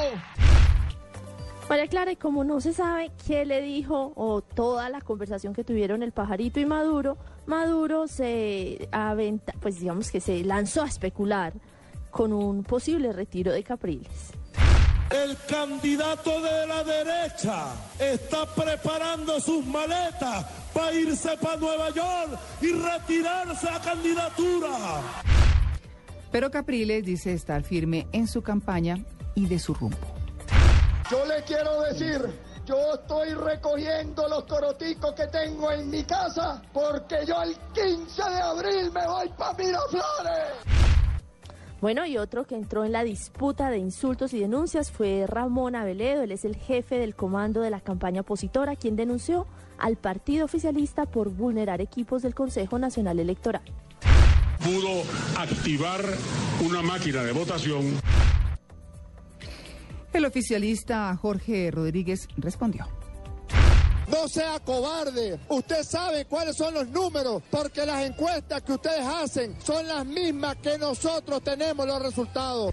María 1.70 1.88
Clara, 1.88 2.12
y 2.12 2.16
como 2.16 2.46
no 2.46 2.62
se 2.62 2.72
sabe 2.72 3.12
qué 3.26 3.46
le 3.46 3.62
dijo 3.62 4.14
o 4.16 4.42
toda 4.42 4.90
la 4.90 5.02
conversación 5.02 5.54
que 5.54 5.66
tuvieron 5.66 6.02
el 6.02 6.14
pajarito 6.14 6.62
y 6.62 6.66
Maduro, 6.66 7.18
Maduro 7.46 8.08
se 8.08 8.88
aventa, 8.92 9.54
pues 9.60 9.80
digamos 9.80 10.10
que 10.10 10.22
se 10.22 10.44
lanzó 10.46 10.84
a 10.84 10.88
especular 10.88 11.54
con 12.10 12.32
un 12.32 12.64
posible 12.64 13.12
retiro 13.12 13.52
de 13.52 13.64
Capriles. 13.64 14.32
El 15.10 15.38
candidato 15.48 16.42
de 16.42 16.68
la 16.68 16.84
derecha 16.84 17.74
está 17.98 18.46
preparando 18.46 19.40
sus 19.40 19.66
maletas 19.66 20.46
para 20.74 20.94
irse 20.94 21.38
para 21.38 21.56
Nueva 21.56 21.90
York 21.92 22.38
y 22.62 22.74
retirarse 22.74 23.70
a 23.70 23.80
candidatura. 23.80 24.70
Pero 26.30 26.52
Capriles 26.52 27.06
dice 27.06 27.34
estar 27.34 27.64
firme 27.64 28.08
en 28.12 28.28
su 28.28 28.42
campaña 28.42 29.00
y 29.34 29.46
de 29.46 29.60
su 29.60 29.74
rumbo. 29.74 29.98
Yo 31.10 31.26
le 31.26 31.42
quiero 31.44 31.82
decir, 31.84 32.22
yo 32.66 32.96
estoy 32.96 33.34
recogiendo 33.34 34.28
los 34.28 34.44
coroticos 34.44 35.14
que 35.14 35.28
tengo 35.28 35.72
en 35.72 35.90
mi 35.90 36.04
casa 36.04 36.62
porque 36.74 37.26
yo 37.26 37.42
el 37.44 37.56
15 37.74 38.30
de 38.30 38.42
abril 38.42 38.92
me 38.92 39.08
voy 39.08 39.30
para 39.38 39.54
Miraflores. 39.54 40.87
Bueno, 41.80 42.06
y 42.08 42.18
otro 42.18 42.46
que 42.46 42.56
entró 42.56 42.86
en 42.86 42.92
la 42.92 43.04
disputa 43.04 43.70
de 43.70 43.78
insultos 43.78 44.34
y 44.34 44.40
denuncias 44.40 44.92
fue 44.92 45.26
Ramón 45.28 45.76
Aveledo. 45.76 46.24
Él 46.24 46.32
es 46.32 46.44
el 46.44 46.56
jefe 46.56 46.98
del 46.98 47.16
comando 47.16 47.62
de 47.62 47.70
la 47.70 47.82
campaña 47.82 48.22
opositora, 48.22 48.76
quien 48.76 48.96
denunció 48.96 49.46
al 49.78 49.96
partido 49.96 50.46
oficialista 50.46 51.06
por 51.06 51.30
vulnerar 51.30 51.80
equipos 51.82 52.24
del 52.24 52.34
Consejo 52.34 52.80
Nacional 52.80 53.20
Electoral. 53.20 53.62
Pudo 54.64 55.04
activar 55.38 56.02
una 56.66 56.82
máquina 56.82 57.22
de 57.24 57.32
votación 57.32 58.00
El 60.14 60.26
oficialista 60.26 61.16
Jorge 61.16 61.70
Rodríguez 61.70 62.28
respondió. 62.38 62.88
No 64.08 64.28
sea 64.28 64.60
cobarde. 64.60 65.38
Usted 65.50 65.84
sabe 65.84 66.26
cuáles 66.26 66.56
son 66.56 66.74
los 66.74 66.88
números, 66.90 67.44
porque 67.52 67.86
las 67.86 68.06
encuestas 68.06 68.62
que 68.62 68.74
ustedes 68.74 69.06
hacen 69.06 69.56
son 69.62 69.86
las 69.88 70.06
mismas 70.06 70.56
que 70.58 70.78
nosotros 70.78 71.42
tenemos 71.44 71.86
los 71.86 72.02
resultados. 72.02 72.72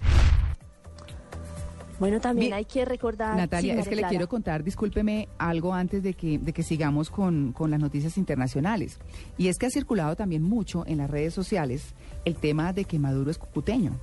Bueno, 1.97 2.19
también 2.19 2.47
Bien. 2.47 2.53
hay 2.55 2.65
que 2.65 2.83
recordar... 2.83 3.37
Natalia, 3.37 3.73
Sí, 3.75 3.79
es 3.79 3.87
que 3.87 3.95
le 3.95 4.03
quiero 4.03 4.27
contar, 4.27 4.63
discúlpeme, 4.65 5.29
algo 5.37 5.73
antes 5.73 6.03
de 6.03 6.13
que, 6.13 6.37
de 6.37 6.51
que 6.51 6.61
sigamos 6.61 7.09
con, 7.09 7.53
con 7.53 7.71
las 7.71 7.79
noticias 7.79 8.17
internacionales. 8.17 8.99
Y 9.37 9.47
es 9.47 9.57
que 9.57 9.67
ha 9.67 9.69
circulado 9.69 10.15
también 10.17 10.43
mucho 10.43 10.83
en 10.87 10.97
las 10.97 11.09
redes 11.09 11.33
sociales 11.33 11.93
el 12.25 12.35
tema 12.35 12.73
de 12.73 12.83
que 12.83 12.99
Maduro 12.99 13.31
es 13.31 13.37
cucuteño. 13.37 13.93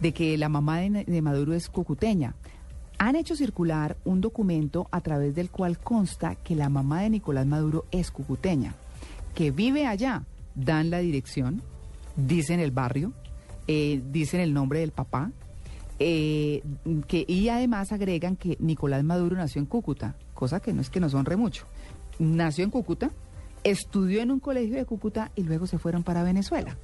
de 0.00 0.12
que 0.12 0.36
la 0.38 0.48
mamá 0.48 0.78
de, 0.80 1.04
de 1.04 1.22
Maduro 1.22 1.52
es 1.54 1.68
cucuteña. 1.68 2.34
Han 2.98 3.16
hecho 3.16 3.36
circular 3.36 3.96
un 4.04 4.20
documento 4.20 4.88
a 4.90 5.00
través 5.00 5.34
del 5.34 5.50
cual 5.50 5.78
consta 5.78 6.34
que 6.34 6.54
la 6.54 6.68
mamá 6.68 7.02
de 7.02 7.10
Nicolás 7.10 7.46
Maduro 7.46 7.84
es 7.90 8.10
cucuteña, 8.10 8.74
que 9.34 9.50
vive 9.50 9.86
allá. 9.86 10.24
Dan 10.54 10.88
la 10.88 11.00
dirección, 11.00 11.62
dicen 12.16 12.60
el 12.60 12.70
barrio, 12.70 13.12
eh, 13.66 14.00
dicen 14.10 14.40
el 14.40 14.54
nombre 14.54 14.80
del 14.80 14.92
papá, 14.92 15.30
eh, 15.98 16.62
que, 17.06 17.24
y 17.28 17.48
además 17.50 17.92
agregan 17.92 18.36
que 18.36 18.56
Nicolás 18.60 19.04
Maduro 19.04 19.36
nació 19.36 19.60
en 19.60 19.66
Cúcuta, 19.66 20.16
cosa 20.32 20.60
que 20.60 20.72
no 20.72 20.80
es 20.80 20.88
que 20.88 21.00
nos 21.00 21.12
honre 21.12 21.36
mucho. 21.36 21.66
Nació 22.18 22.64
en 22.64 22.70
Cúcuta, 22.70 23.10
estudió 23.64 24.22
en 24.22 24.30
un 24.30 24.40
colegio 24.40 24.76
de 24.76 24.86
Cúcuta 24.86 25.30
y 25.36 25.42
luego 25.42 25.66
se 25.66 25.78
fueron 25.78 26.02
para 26.02 26.22
Venezuela. 26.22 26.76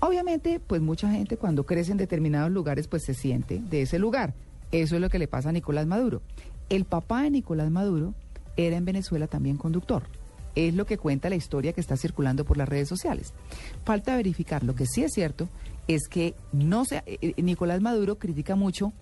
Obviamente, 0.00 0.58
pues 0.58 0.80
mucha 0.80 1.10
gente 1.10 1.36
cuando 1.36 1.64
crece 1.66 1.92
en 1.92 1.98
determinados 1.98 2.50
lugares, 2.50 2.88
pues 2.88 3.04
se 3.04 3.14
siente 3.14 3.60
de 3.60 3.82
ese 3.82 4.00
lugar. 4.00 4.34
Eso 4.72 4.94
es 4.94 5.00
lo 5.00 5.10
que 5.10 5.18
le 5.18 5.28
pasa 5.28 5.50
a 5.50 5.52
Nicolás 5.52 5.86
Maduro. 5.86 6.22
El 6.70 6.86
papá 6.86 7.22
de 7.22 7.30
Nicolás 7.30 7.70
Maduro 7.70 8.14
era 8.56 8.76
en 8.76 8.86
Venezuela 8.86 9.26
también 9.26 9.58
conductor. 9.58 10.04
Es 10.54 10.74
lo 10.74 10.86
que 10.86 10.98
cuenta 10.98 11.30
la 11.30 11.36
historia 11.36 11.72
que 11.72 11.80
está 11.80 11.96
circulando 11.96 12.44
por 12.44 12.56
las 12.56 12.68
redes 12.68 12.88
sociales. 12.88 13.34
Falta 13.84 14.16
verificar. 14.16 14.64
Lo 14.64 14.74
que 14.74 14.86
sí 14.86 15.02
es 15.02 15.12
cierto 15.12 15.48
es 15.88 16.08
que 16.08 16.34
no 16.52 16.84
se, 16.84 16.96
eh, 17.06 17.18
eh, 17.20 17.42
Nicolás 17.42 17.80
Maduro 17.80 18.18
critica 18.18 18.56
mucho 18.56 18.92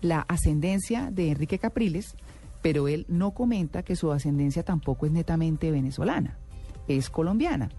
la 0.00 0.20
ascendencia 0.20 1.10
de 1.10 1.30
Enrique 1.30 1.58
Capriles, 1.58 2.14
pero 2.62 2.86
él 2.86 3.04
no 3.08 3.32
comenta 3.32 3.82
que 3.82 3.96
su 3.96 4.12
ascendencia 4.12 4.62
tampoco 4.62 5.06
es 5.06 5.12
netamente 5.12 5.70
venezolana, 5.70 6.38
es 6.86 7.10
colombiana. 7.10 7.70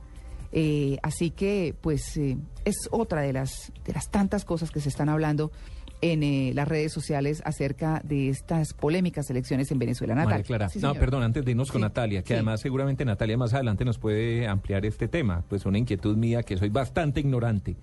Eh, 0.51 0.97
así 1.03 1.29
que, 1.31 1.75
pues, 1.79 2.17
es 2.65 2.75
otra 2.91 3.21
de 3.21 3.33
las, 3.33 3.71
de 3.85 3.93
las 3.93 4.09
tantas 4.09 4.45
cosas 4.45 4.71
que 4.71 4.79
se 4.79 4.89
están 4.89 5.09
hablando 5.09 5.51
en 6.01 6.23
eh, 6.23 6.51
las 6.53 6.67
redes 6.67 6.91
sociales 6.91 7.41
acerca 7.45 8.01
de 8.03 8.29
estas 8.29 8.73
polémicas 8.73 9.29
elecciones 9.29 9.71
en 9.71 9.79
Venezuela. 9.79 10.13
María 10.13 10.29
Natal. 10.29 10.43
Clara, 10.43 10.69
Sí, 10.69 10.79
no, 10.79 10.93
perdón, 10.93 11.23
antes 11.23 11.43
de 11.43 11.51
irnos 11.51 11.71
con 11.71 11.79
Sí, 11.79 11.83
Natalia, 11.83 12.21
que 12.21 12.27
sí. 12.29 12.33
además 12.33 12.61
seguramente 12.61 13.03
Natalia 13.05 13.37
más 13.37 13.53
adelante 13.53 13.83
nos 13.85 13.97
puede 13.97 14.47
ampliar 14.47 14.85
este 14.85 15.07
tema, 15.07 15.43
pues 15.49 15.65
una 15.65 15.77
inquietud 15.77 16.15
mía 16.15 16.43
que 16.43 16.57
soy 16.57 16.69
bastante 16.69 17.19
ignorante, 17.19 17.77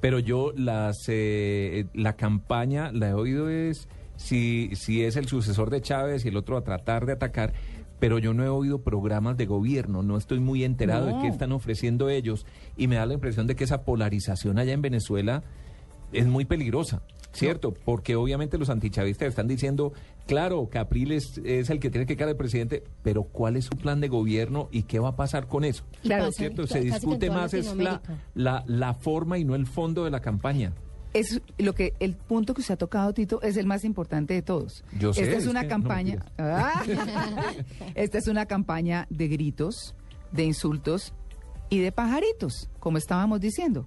pero 0.00 0.18
yo 0.18 0.52
las 0.56 0.96
eh, 1.08 1.86
la 1.94 2.14
campaña 2.14 2.92
la 2.92 3.08
he 3.08 3.14
oído 3.14 3.48
es 3.48 3.88
si 4.16 4.70
si 4.74 5.02
es 5.02 5.16
el 5.16 5.26
sucesor 5.26 5.70
de 5.70 5.80
Chávez 5.80 6.24
y 6.24 6.28
el 6.28 6.36
otro 6.36 6.56
a 6.56 6.62
tratar 6.62 7.04
de 7.04 7.12
atacar, 7.12 7.52
pero 7.98 8.18
yo 8.18 8.32
no 8.32 8.44
he 8.44 8.48
oído 8.48 8.82
programas 8.82 9.36
de 9.36 9.46
gobierno, 9.46 10.02
no 10.02 10.16
estoy 10.16 10.38
muy 10.38 10.64
enterado 10.64 11.06
de 11.06 11.20
qué 11.20 11.28
están 11.28 11.52
ofreciendo 11.52 12.10
ellos 12.10 12.46
y 12.76 12.86
me 12.86 12.96
da 12.96 13.06
la 13.06 13.14
impresión 13.14 13.46
de 13.46 13.56
que 13.56 13.64
esa 13.64 13.82
polarización 13.82 14.58
allá 14.58 14.72
en 14.72 14.82
Venezuela 14.82 15.42
es 16.12 16.26
muy 16.26 16.44
peligrosa, 16.44 17.02
¿cierto? 17.32 17.72
Porque 17.84 18.16
obviamente 18.16 18.58
los 18.58 18.70
antichavistas 18.70 19.28
están 19.28 19.46
diciendo, 19.48 19.92
claro, 20.26 20.68
Capriles 20.70 21.40
es 21.44 21.70
el 21.70 21.80
que 21.80 21.90
tiene 21.90 22.06
que 22.06 22.16
quedar 22.16 22.30
el 22.30 22.36
presidente, 22.36 22.84
pero 23.02 23.24
¿cuál 23.24 23.56
es 23.56 23.66
su 23.66 23.76
plan 23.76 24.00
de 24.00 24.08
gobierno 24.08 24.68
y 24.72 24.84
qué 24.84 24.98
va 24.98 25.10
a 25.10 25.16
pasar 25.16 25.46
con 25.48 25.64
eso? 25.64 25.84
Claro, 26.02 26.30
¿Cierto? 26.32 26.62
to- 26.62 26.72
Se 26.72 26.80
discute 26.80 27.30
más 27.30 27.52
es 27.54 27.74
la, 27.76 28.00
la, 28.34 28.64
la 28.66 28.94
forma 28.94 29.38
y 29.38 29.44
no 29.44 29.54
el 29.54 29.66
fondo 29.66 30.04
de 30.04 30.10
la 30.10 30.20
campaña. 30.20 30.72
Es 31.14 31.40
lo 31.56 31.74
que 31.74 31.94
el 31.98 32.14
punto 32.14 32.52
que 32.52 32.60
usted 32.60 32.74
ha 32.74 32.78
tocado, 32.78 33.14
Tito, 33.14 33.40
es 33.40 33.56
el 33.56 33.64
más 33.66 33.84
importante 33.84 34.34
de 34.34 34.42
todos. 34.42 34.84
Yo 34.98 35.14
sé, 35.14 35.22
Esta 35.22 35.36
es 35.36 35.42
es 35.44 35.48
una 35.48 35.62
no, 35.62 35.68
campaña. 35.68 36.24
Ah. 36.38 36.82
Esta 37.94 38.18
es 38.18 38.28
una 38.28 38.46
campaña 38.46 39.06
de 39.10 39.28
gritos, 39.28 39.94
de 40.32 40.44
insultos 40.44 41.14
y 41.70 41.78
de 41.78 41.90
pajaritos, 41.92 42.68
como 42.78 42.98
estábamos 42.98 43.40
diciendo. 43.40 43.86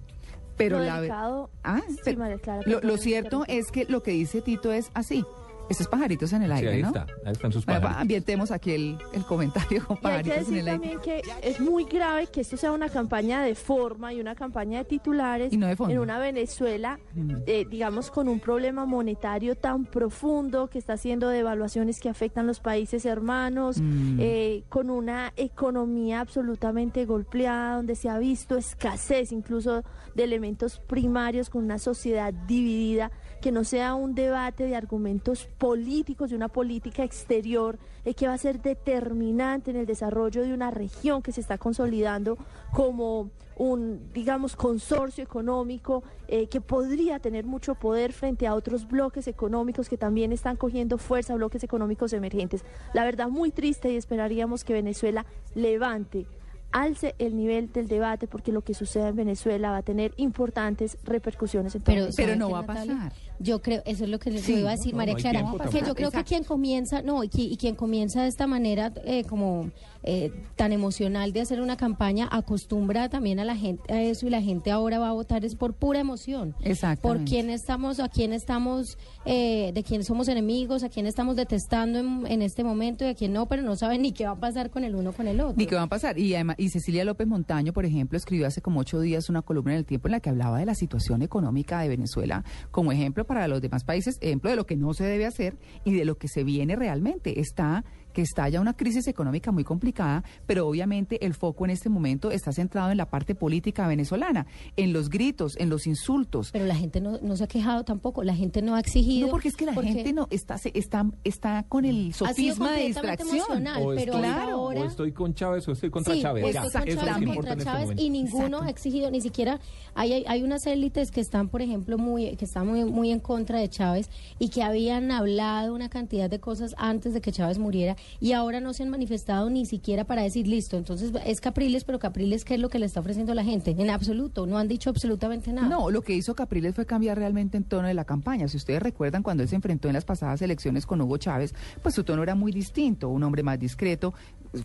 Pero 0.60 0.78
Lo 0.78 0.84
la 0.84 0.96
delicado- 1.00 1.50
Ah, 1.64 1.80
Sí, 1.88 1.96
pero 2.04 2.18
María 2.18 2.36
Clara, 2.38 2.62
lo, 2.66 2.96
cierto 2.98 3.44
es 3.48 3.70
que 3.72 3.86
lo 3.86 4.02
que 4.02 4.10
dice 4.10 4.42
Tito 4.42 4.72
es 4.72 4.90
así. 4.92 5.24
Estos 5.70 5.86
pajaritos 5.88 6.32
en 6.34 6.42
el 6.42 6.50
Sí, 6.50 6.56
aire, 6.56 6.70
ahí 6.72 6.82
¿no? 6.82 6.88
está, 6.88 7.06
ahí 7.24 7.32
están 7.32 7.52
sus 7.52 7.64
Bueno, 7.64 7.80
pajaritos. 7.80 8.02
ambientemos 8.02 8.50
aquí 8.50 8.72
el, 8.72 8.98
el 9.14 9.24
comentario 9.24 9.86
con 9.86 9.96
Y 10.02 10.06
hay 10.06 10.22
que 10.24 10.30
pajaritos 10.30 10.36
en 10.36 10.44
decir 10.44 10.58
el 10.58 10.68
aire. 10.68 10.78
también 10.96 11.00
que 11.00 11.22
es 11.48 11.60
muy 11.60 11.84
grave 11.84 12.26
que 12.26 12.40
esto 12.42 12.56
sea 12.56 12.72
una 12.72 12.88
campaña 12.88 13.42
de 13.42 13.54
forma 13.54 14.12
y 14.12 14.20
una 14.20 14.34
campaña 14.34 14.78
de 14.78 14.84
titulares 14.84 15.52
Y 15.52 15.56
no 15.56 15.66
de 15.68 15.76
fondo. 15.76 15.94
en 15.94 16.00
una 16.00 16.18
Venezuela, 16.18 16.98
Mm. 17.14 17.34
eh, 17.46 17.66
digamos, 17.70 18.10
con 18.10 18.28
un 18.28 18.40
problema 18.40 18.84
monetario 18.84 19.54
tan 19.56 19.84
profundo 19.86 20.68
que 20.68 20.78
está 20.78 20.94
haciendo 20.94 21.28
devaluaciones 21.28 22.00
que 22.00 22.08
afectan 22.08 22.46
los 22.46 22.60
países 22.60 23.06
hermanos, 23.06 23.80
Mm. 23.80 24.18
eh, 24.20 24.64
con 24.68 24.90
una 24.90 25.32
economía 25.36 26.20
absolutamente 26.20 27.04
golpeada, 27.06 27.76
donde 27.76 27.94
se 27.94 28.08
ha 28.08 28.18
visto 28.18 28.56
escasez 28.56 29.32
incluso 29.32 29.84
de 30.16 30.24
elementos 30.24 30.80
primarios, 30.80 31.48
con 31.48 31.62
una 31.64 31.78
sociedad 31.78 32.32
dividida, 32.32 33.12
que 33.40 33.52
no 33.52 33.62
sea 33.64 33.94
un 33.94 34.14
debate 34.14 34.64
de 34.64 34.74
argumentos 34.76 35.48
políticos, 35.60 36.30
de 36.30 36.36
una 36.36 36.48
política 36.48 37.04
exterior 37.04 37.78
eh, 38.06 38.14
que 38.14 38.26
va 38.26 38.32
a 38.32 38.38
ser 38.38 38.62
determinante 38.62 39.70
en 39.70 39.76
el 39.76 39.84
desarrollo 39.84 40.42
de 40.42 40.54
una 40.54 40.70
región 40.70 41.20
que 41.20 41.32
se 41.32 41.42
está 41.42 41.58
consolidando 41.58 42.38
como 42.72 43.30
un, 43.56 44.10
digamos, 44.14 44.56
consorcio 44.56 45.22
económico 45.22 46.02
eh, 46.28 46.46
que 46.46 46.62
podría 46.62 47.18
tener 47.18 47.44
mucho 47.44 47.74
poder 47.74 48.14
frente 48.14 48.46
a 48.46 48.54
otros 48.54 48.88
bloques 48.88 49.28
económicos 49.28 49.90
que 49.90 49.98
también 49.98 50.32
están 50.32 50.56
cogiendo 50.56 50.96
fuerza, 50.96 51.34
bloques 51.34 51.62
económicos 51.62 52.14
emergentes. 52.14 52.64
La 52.94 53.04
verdad, 53.04 53.28
muy 53.28 53.50
triste 53.50 53.92
y 53.92 53.96
esperaríamos 53.96 54.64
que 54.64 54.72
Venezuela 54.72 55.26
levante 55.54 56.26
alce 56.72 57.14
el 57.18 57.36
nivel 57.36 57.70
del 57.70 57.86
debate 57.86 58.28
porque 58.28 58.50
lo 58.50 58.62
que 58.62 58.72
sucede 58.72 59.08
en 59.08 59.16
Venezuela 59.16 59.72
va 59.72 59.78
a 59.78 59.82
tener 59.82 60.14
importantes 60.16 60.96
repercusiones 61.04 61.74
en 61.74 61.82
todo 61.82 61.94
Pero, 61.94 62.06
el 62.06 62.14
Pero 62.16 62.28
¿sabe 62.28 62.38
no 62.38 62.50
va 62.50 62.60
a 62.60 62.62
Natalia? 62.62 62.94
pasar. 62.94 63.29
Yo 63.42 63.62
creo, 63.62 63.82
eso 63.86 64.04
es 64.04 64.10
lo 64.10 64.18
que 64.18 64.30
les 64.30 64.42
Sí, 64.42 64.52
iba 64.56 64.68
a 64.68 64.76
decir, 64.76 64.92
no, 64.92 64.98
María 64.98 65.14
no 65.14 65.20
Clara, 65.20 65.38
que 65.40 65.44
tampoco. 65.46 65.64
yo 65.64 65.94
creo 65.94 66.08
Exacto. 66.08 66.18
que 66.18 66.24
quien 66.24 66.44
comienza, 66.44 67.00
no, 67.02 67.24
y, 67.24 67.28
qui- 67.28 67.50
y 67.50 67.56
quien 67.56 67.74
comienza 67.74 68.20
de 68.22 68.28
esta 68.28 68.46
manera 68.46 68.92
eh, 69.06 69.24
como 69.24 69.70
eh, 70.02 70.30
tan 70.56 70.72
emocional 70.72 71.32
de 71.32 71.40
hacer 71.42 71.60
una 71.60 71.76
campaña, 71.76 72.28
acostumbra 72.30 73.08
también 73.08 73.38
a 73.40 73.44
la 73.44 73.56
gente 73.56 73.92
a 73.92 74.00
eso 74.02 74.26
y 74.26 74.30
la 74.30 74.40
gente 74.42 74.70
ahora 74.70 74.98
va 74.98 75.08
a 75.08 75.12
votar 75.12 75.44
es 75.44 75.54
por 75.54 75.72
pura 75.74 76.00
emoción. 76.00 76.52
Por 76.52 76.66
Exactamente. 76.68 77.30
quién 77.30 77.50
estamos, 77.50 77.98
a 78.00 78.08
quién 78.08 78.32
estamos, 78.32 78.98
eh, 79.24 79.72
de 79.74 79.82
quién 79.82 80.04
somos 80.04 80.28
enemigos, 80.28 80.82
a 80.84 80.88
quién 80.88 81.06
estamos 81.06 81.36
detestando 81.36 81.98
en, 81.98 82.26
en 82.26 82.42
este 82.42 82.64
momento 82.64 83.04
y 83.04 83.08
a 83.08 83.14
quién 83.14 83.32
no, 83.32 83.46
pero 83.46 83.62
no 83.62 83.74
saben 83.76 84.02
ni 84.02 84.12
qué 84.12 84.24
va 84.26 84.32
a 84.32 84.40
pasar 84.40 84.70
con 84.70 84.84
el 84.84 84.94
uno 84.94 85.12
con 85.12 85.26
el 85.28 85.40
otro. 85.40 85.54
Ni 85.56 85.66
qué 85.66 85.74
va 85.76 85.82
a 85.82 85.86
pasar. 85.88 86.18
Y, 86.18 86.34
además, 86.34 86.56
y 86.58 86.68
Cecilia 86.70 87.04
López 87.04 87.26
Montaño, 87.26 87.72
por 87.72 87.84
ejemplo, 87.86 88.16
escribió 88.18 88.46
hace 88.46 88.60
como 88.62 88.80
ocho 88.80 89.00
días 89.00 89.28
una 89.30 89.42
columna 89.42 89.72
en 89.72 89.78
el 89.78 89.84
tiempo 89.86 90.08
en 90.08 90.12
la 90.12 90.20
que 90.20 90.30
hablaba 90.30 90.58
de 90.58 90.66
la 90.66 90.74
situación 90.74 91.22
económica 91.22 91.80
de 91.80 91.88
Venezuela 91.88 92.44
como 92.70 92.92
ejemplo 92.92 93.26
para 93.30 93.46
los 93.46 93.60
demás 93.60 93.84
países, 93.84 94.18
ejemplo 94.20 94.50
de 94.50 94.56
lo 94.56 94.66
que 94.66 94.74
no 94.74 94.92
se 94.92 95.04
debe 95.04 95.24
hacer 95.24 95.56
y 95.84 95.94
de 95.94 96.04
lo 96.04 96.18
que 96.18 96.26
se 96.26 96.42
viene 96.42 96.74
realmente. 96.74 97.38
Está 97.38 97.84
que 98.12 98.22
está 98.22 98.48
ya 98.48 98.60
una 98.60 98.74
crisis 98.76 99.06
económica 99.06 99.52
muy 99.52 99.64
complicada, 99.64 100.24
pero 100.46 100.66
obviamente 100.66 101.24
el 101.24 101.34
foco 101.34 101.64
en 101.64 101.70
este 101.70 101.88
momento 101.88 102.30
está 102.30 102.52
centrado 102.52 102.90
en 102.90 102.96
la 102.96 103.06
parte 103.08 103.34
política 103.34 103.86
venezolana, 103.86 104.46
en 104.76 104.92
los 104.92 105.08
gritos, 105.10 105.56
en 105.58 105.68
los 105.70 105.86
insultos. 105.86 106.50
Pero 106.52 106.66
la 106.66 106.74
gente 106.74 107.00
no, 107.00 107.18
no 107.22 107.36
se 107.36 107.44
ha 107.44 107.46
quejado 107.48 107.84
tampoco, 107.84 108.22
la 108.24 108.34
gente 108.34 108.62
no 108.62 108.74
ha 108.74 108.80
exigido. 108.80 109.26
No, 109.26 109.30
porque 109.30 109.48
es 109.48 109.56
que 109.56 109.66
la 109.66 109.72
porque 109.72 109.92
gente 109.92 110.12
no 110.12 110.26
está, 110.30 110.58
se- 110.58 110.72
está, 110.74 111.04
está 111.24 111.64
con 111.68 111.84
el 111.84 112.12
sofisma 112.14 112.72
de 112.72 112.86
distracción. 112.86 113.36
emocional, 113.36 113.82
O 113.82 113.88
pero 113.90 113.98
estoy, 114.14 114.20
claro, 114.20 114.50
ahora... 114.52 114.80
o 114.80 114.84
estoy 114.84 115.12
con 115.12 115.34
Chávez 115.34 115.66
o 115.68 115.72
estoy 115.72 115.90
contra 115.90 116.14
Sí, 116.14 116.22
Chávez. 116.22 116.44
o 116.44 116.48
estoy 116.48 116.62
con 116.62 116.88
eso 116.88 117.00
Chávez 117.06 117.34
contra 117.34 117.52
este 117.52 117.64
Chávez 117.64 117.82
momento. 117.82 118.02
y 118.02 118.10
ninguno 118.10 118.44
Exacto. 118.46 118.64
ha 118.66 118.70
exigido, 118.70 119.10
ni 119.10 119.20
siquiera 119.20 119.60
hay, 119.94 120.12
hay, 120.12 120.24
hay 120.26 120.42
unas 120.42 120.66
élites 120.66 121.10
que 121.10 121.20
están, 121.20 121.48
por 121.48 121.62
ejemplo, 121.62 121.98
muy 121.98 122.36
que 122.36 122.44
están 122.44 122.66
muy, 122.66 122.84
muy 122.84 123.10
en 123.10 123.20
contra 123.20 123.58
de 123.58 123.68
Chávez 123.68 124.08
y 124.38 124.48
que 124.48 124.62
habían 124.62 125.10
hablado 125.10 125.74
una 125.74 125.88
cantidad 125.88 126.30
de 126.30 126.40
cosas 126.40 126.74
antes 126.78 127.12
de 127.14 127.20
que 127.20 127.32
Chávez 127.32 127.58
muriera 127.58 127.96
y 128.20 128.32
ahora 128.32 128.60
no 128.60 128.72
se 128.72 128.82
han 128.82 128.90
manifestado 128.90 129.50
ni 129.50 129.66
siquiera 129.66 130.04
para 130.04 130.22
decir 130.22 130.46
listo. 130.46 130.76
Entonces 130.76 131.12
es 131.24 131.40
Capriles, 131.40 131.84
pero 131.84 131.98
Capriles, 131.98 132.44
¿qué 132.44 132.54
es 132.54 132.60
lo 132.60 132.68
que 132.68 132.78
le 132.78 132.86
está 132.86 133.00
ofreciendo 133.00 133.34
la 133.34 133.44
gente? 133.44 133.74
En 133.78 133.90
absoluto, 133.90 134.46
no 134.46 134.58
han 134.58 134.68
dicho 134.68 134.90
absolutamente 134.90 135.52
nada. 135.52 135.68
No, 135.68 135.90
lo 135.90 136.02
que 136.02 136.14
hizo 136.14 136.34
Capriles 136.34 136.74
fue 136.74 136.86
cambiar 136.86 137.18
realmente 137.18 137.58
el 137.58 137.64
tono 137.64 137.88
de 137.88 137.94
la 137.94 138.04
campaña. 138.04 138.48
Si 138.48 138.56
ustedes 138.56 138.82
recuerdan 138.82 139.22
cuando 139.22 139.42
él 139.42 139.48
se 139.48 139.56
enfrentó 139.56 139.88
en 139.88 139.94
las 139.94 140.04
pasadas 140.04 140.42
elecciones 140.42 140.86
con 140.86 141.00
Hugo 141.00 141.16
Chávez, 141.16 141.54
pues 141.82 141.94
su 141.94 142.04
tono 142.04 142.22
era 142.22 142.34
muy 142.34 142.52
distinto, 142.52 143.08
un 143.08 143.22
hombre 143.22 143.42
más 143.42 143.58
discreto, 143.58 144.14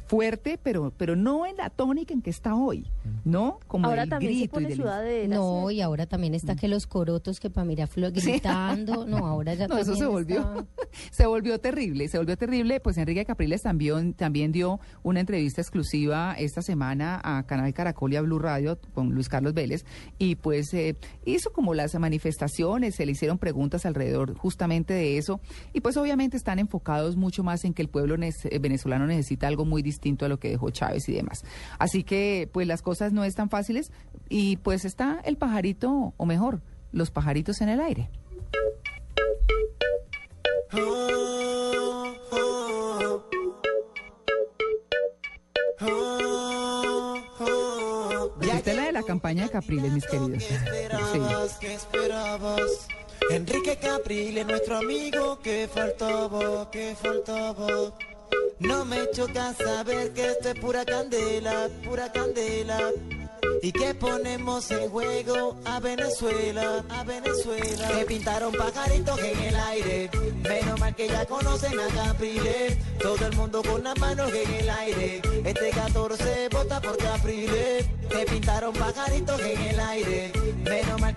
fuerte, 0.07 0.59
pero 0.61 0.91
pero 0.97 1.15
no 1.15 1.45
en 1.45 1.57
la 1.57 1.69
tónica 1.69 2.13
en 2.13 2.21
que 2.21 2.29
está 2.29 2.55
hoy, 2.55 2.87
¿no? 3.23 3.59
Como 3.67 3.87
Ahora 3.87 4.03
el 4.03 4.09
también 4.09 4.31
se 4.33 4.37
grito 4.39 4.45
y 4.45 4.63
pone 4.63 4.67
del- 4.69 4.77
sudadera. 4.77 5.35
No, 5.35 5.69
y 5.71 5.81
ahora 5.81 6.05
también 6.05 6.33
está 6.33 6.55
que 6.55 6.67
los 6.67 6.87
corotos 6.87 7.39
que 7.39 7.49
para 7.49 7.65
Miraflor 7.65 8.11
Sí. 8.19 8.31
gritando, 8.31 9.05
no, 9.05 9.17
ahora 9.27 9.53
ya 9.53 9.67
No, 9.67 9.77
eso 9.77 9.95
se 9.95 10.05
volvió, 10.05 10.39
está- 10.39 10.65
se 11.11 11.25
volvió 11.25 11.59
terrible, 11.59 12.07
se 12.07 12.17
volvió 12.17 12.37
terrible. 12.37 12.79
Pues 12.79 12.97
Enrique 12.97 13.25
Capriles 13.25 13.61
también, 13.61 14.13
también 14.13 14.51
dio 14.51 14.79
una 15.03 15.19
entrevista 15.19 15.61
exclusiva 15.61 16.33
esta 16.37 16.61
semana 16.61 17.21
a 17.23 17.43
Canal 17.45 17.73
Caracol 17.73 18.13
y 18.13 18.15
a 18.15 18.21
Blue 18.21 18.39
Radio 18.39 18.79
con 18.93 19.09
Luis 19.13 19.29
Carlos 19.29 19.53
Vélez 19.53 19.85
y 20.17 20.35
pues 20.35 20.73
eh, 20.73 20.95
hizo 21.25 21.51
como 21.53 21.73
las 21.73 21.93
manifestaciones, 21.99 22.95
se 22.95 23.05
le 23.05 23.11
hicieron 23.11 23.37
preguntas 23.37 23.85
alrededor 23.85 24.35
justamente 24.35 24.93
de 24.93 25.17
eso 25.17 25.39
y 25.73 25.81
pues 25.81 25.97
obviamente 25.97 26.37
están 26.37 26.59
enfocados 26.59 27.15
mucho 27.15 27.43
más 27.43 27.63
en 27.65 27.73
que 27.73 27.81
el 27.81 27.89
pueblo 27.89 28.15
venezolano 28.61 29.05
necesita 29.07 29.47
algo 29.47 29.65
muy 29.65 29.74
distinto 29.81 30.25
a 30.25 30.29
lo 30.29 30.39
que 30.39 30.49
dejó 30.49 30.69
Chávez 30.69 31.07
y 31.09 31.13
demás. 31.13 31.43
Así 31.79 32.03
que 32.03 32.49
pues 32.51 32.67
las 32.67 32.81
cosas 32.81 33.13
no 33.13 33.23
están 33.23 33.49
fáciles 33.49 33.91
y 34.29 34.57
pues 34.57 34.85
está 34.85 35.21
el 35.25 35.37
pajarito, 35.37 36.13
o 36.17 36.25
mejor, 36.25 36.61
los 36.91 37.11
pajaritos 37.11 37.61
en 37.61 37.69
el 37.69 37.79
aire. 37.79 38.09
Esta 48.41 48.71
es 48.71 48.77
la 48.77 48.85
de 48.85 48.91
la 48.93 49.03
campaña 49.03 49.43
de 49.43 49.49
Capriles, 49.51 49.91
mis 49.91 50.05
queridos. 50.07 50.43
Sí. 50.43 51.19
¿Qué 51.59 51.73
esperabas? 51.75 52.87
Enrique 53.29 53.77
Capriles, 53.77 54.45
nuestro 54.45 54.77
amigo, 54.77 55.39
que 55.39 55.67
faltaba, 55.71 56.69
que 56.71 56.95
faltaba. 56.95 57.93
No 58.59 58.85
me 58.85 59.09
choca 59.11 59.53
saber 59.53 60.13
que 60.13 60.31
esto 60.31 60.49
es 60.49 60.59
pura 60.59 60.85
candela, 60.85 61.67
pura 61.83 62.11
candela. 62.11 62.79
Y 63.61 63.71
que 63.71 63.93
ponemos 63.95 64.71
en 64.71 64.89
juego 64.89 65.57
a 65.65 65.79
Venezuela, 65.79 66.83
a 66.89 67.03
Venezuela. 67.03 67.87
Que 67.89 68.05
pintaron 68.05 68.53
pajaritos 68.53 69.19
en 69.19 69.39
el 69.39 69.55
aire. 69.55 70.09
Menos 70.41 70.79
mal 70.79 70.95
que 70.95 71.07
ya 71.07 71.25
conocen 71.25 71.79
a 71.79 71.87
Capriles. 71.87 72.77
Todo 72.99 73.25
el 73.25 73.35
mundo 73.35 73.61
con 73.61 73.83
las 73.83 73.97
manos 73.99 74.31
en 74.33 74.53
el 74.53 74.69
aire. 74.69 75.21
Este 75.43 75.69
14 75.71 76.49
vota 76.49 76.79
por 76.79 76.97
Capriles. 76.97 77.85
Que 78.09 78.25
pintaron 78.25 78.73
pajaritos 78.73 79.39
en 79.41 79.61
el 79.61 79.79
aire. 79.79 80.31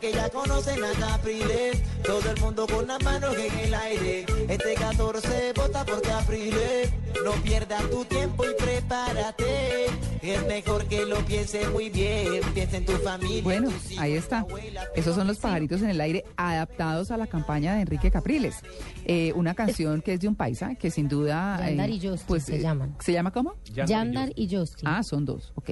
Que 0.08 0.14
ya 0.14 0.30
conocen 0.30 0.82
a 0.82 0.92
Capriles. 0.92 1.82
Todo 2.02 2.30
el 2.30 2.40
mundo 2.40 2.66
con 2.66 2.86
las 2.86 3.02
manos 3.02 3.36
en 3.36 3.58
el 3.58 3.74
aire. 3.74 4.24
Este 4.48 4.74
14 4.74 5.52
vota 5.54 5.84
por 5.84 6.00
Capriles. 6.00 6.90
No 7.22 7.32
pierdas 7.42 7.82
tu 7.90 8.06
tiempo 8.06 8.44
y 8.44 8.54
prepárate. 8.54 9.86
Es 10.22 10.46
mejor 10.46 10.86
que 10.86 11.04
lo 11.04 11.18
pienses 11.26 11.70
muy 11.72 11.90
bien. 11.90 12.40
Piensa 12.54 12.78
en 12.78 12.86
tu 12.86 12.92
familia. 12.92 13.42
Bueno, 13.42 13.70
ahí 13.98 14.14
está. 14.14 14.46
Esos 14.94 15.14
son 15.14 15.26
los 15.26 15.38
pajaritos 15.38 15.82
en 15.82 15.90
el 15.90 16.00
aire 16.00 16.24
adaptados 16.36 17.10
a 17.10 17.18
la 17.18 17.26
campaña 17.26 17.74
de 17.74 17.82
Enrique 17.82 18.10
Capriles. 18.10 18.56
Eh, 19.04 19.34
una 19.34 19.54
canción 19.54 20.00
que 20.00 20.14
es 20.14 20.20
de 20.20 20.28
un 20.28 20.36
paisa, 20.36 20.74
que 20.74 20.90
sin 20.90 21.08
duda... 21.08 21.60
Yandar 21.60 21.90
eh, 21.90 21.92
y 21.92 22.00
Justin 22.00 22.26
pues, 22.26 22.44
se 22.44 22.56
eh, 22.56 22.60
llaman. 22.60 22.96
¿Se 23.00 23.12
llama 23.12 23.30
cómo? 23.30 23.56
Yandar 23.74 24.32
y 24.36 24.48
Justin. 24.56 24.88
Ah, 24.88 25.02
son 25.02 25.26
dos, 25.26 25.52
ok. 25.54 25.70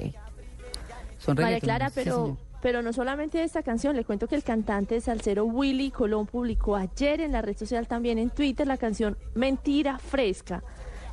Son 1.17 1.35
María 1.35 1.59
Clara, 1.59 1.89
sí, 1.89 1.93
pero, 1.95 2.25
señor. 2.25 2.46
Pero 2.67 2.81
no 2.81 2.91
solamente 2.91 3.37
de 3.37 3.45
esta 3.45 3.63
canción, 3.63 3.95
le 3.95 4.03
cuento 4.03 4.27
que 4.27 4.35
el 4.35 4.43
cantante 4.43 4.99
salsero 4.99 5.45
Willy 5.45 5.89
Colón 5.89 6.25
publicó 6.25 6.75
ayer 6.75 7.21
en 7.21 7.31
la 7.31 7.41
red 7.41 7.55
social 7.55 7.87
también 7.87 8.19
en 8.19 8.29
Twitter 8.29 8.67
la 8.67 8.75
canción 8.75 9.17
Mentira 9.35 9.99
Fresca. 9.99 10.61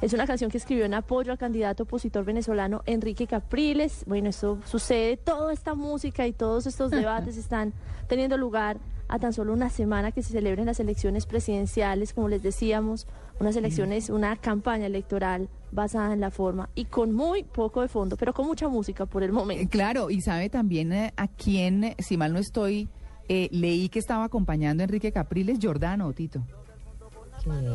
Es 0.03 0.13
una 0.13 0.27
canción 0.27 0.51
que 0.51 0.59
escribió 0.59 0.85
en 0.85 0.95
apoyo 0.95 1.31
al 1.31 1.39
candidato 1.39 1.85
opositor 1.85 2.25
venezolano 2.25 2.83
Enrique 2.87 3.29
Capriles. 3.29 4.03
Bueno, 4.09 4.31
eso 4.31 4.59
sucede, 4.65 5.17
toda 5.17 5.53
esta 5.53 5.77
música 5.77 6.27
y 6.27 6.33
todos 6.33 6.67
estos 6.67 6.91
debates 6.91 7.37
están 7.37 7.73
teniendo 8.09 8.37
lugar 8.37 8.79
a 9.07 9.21
tan 9.21 9.33
solo 9.33 9.53
una 9.53 9.71
semana 9.71 10.11
que 10.11 10.25
se 10.25 10.33
celebren 10.33 10.67
las 10.67 10.81
elecciones 10.81 11.25
presidenciales, 11.25 12.15
como 12.15 12.29
les 12.29 12.43
decíamos, 12.43 13.07
unas 13.41 13.57
elecciones, 13.57 14.11
una 14.11 14.37
campaña 14.37 14.87
electoral 14.87 15.49
basada 15.73 16.13
en 16.13 16.21
la 16.21 16.31
forma 16.31 16.71
y 16.75 16.85
con 16.85 17.13
muy 17.13 17.43
poco 17.43 17.83
de 17.83 17.89
fondo, 17.89 18.17
pero 18.17 18.33
con 18.33 18.47
mucha 18.47 18.69
música 18.69 19.07
por 19.07 19.23
el 19.23 19.33
momento. 19.33 19.69
Claro, 19.71 20.11
y 20.11 20.21
sabe 20.21 20.49
también 20.49 20.93
eh, 20.93 21.13
a 21.17 21.29
quién, 21.29 21.95
si 21.99 22.17
mal 22.17 22.33
no 22.33 22.39
estoy, 22.39 22.89
eh, 23.29 23.49
leí 23.51 23.89
que 23.89 23.99
estaba 23.99 24.25
acompañando 24.25 24.83
a 24.83 24.85
Enrique 24.85 25.13
Capriles, 25.13 25.59
Giordano, 25.59 26.13
Tito. 26.13 26.45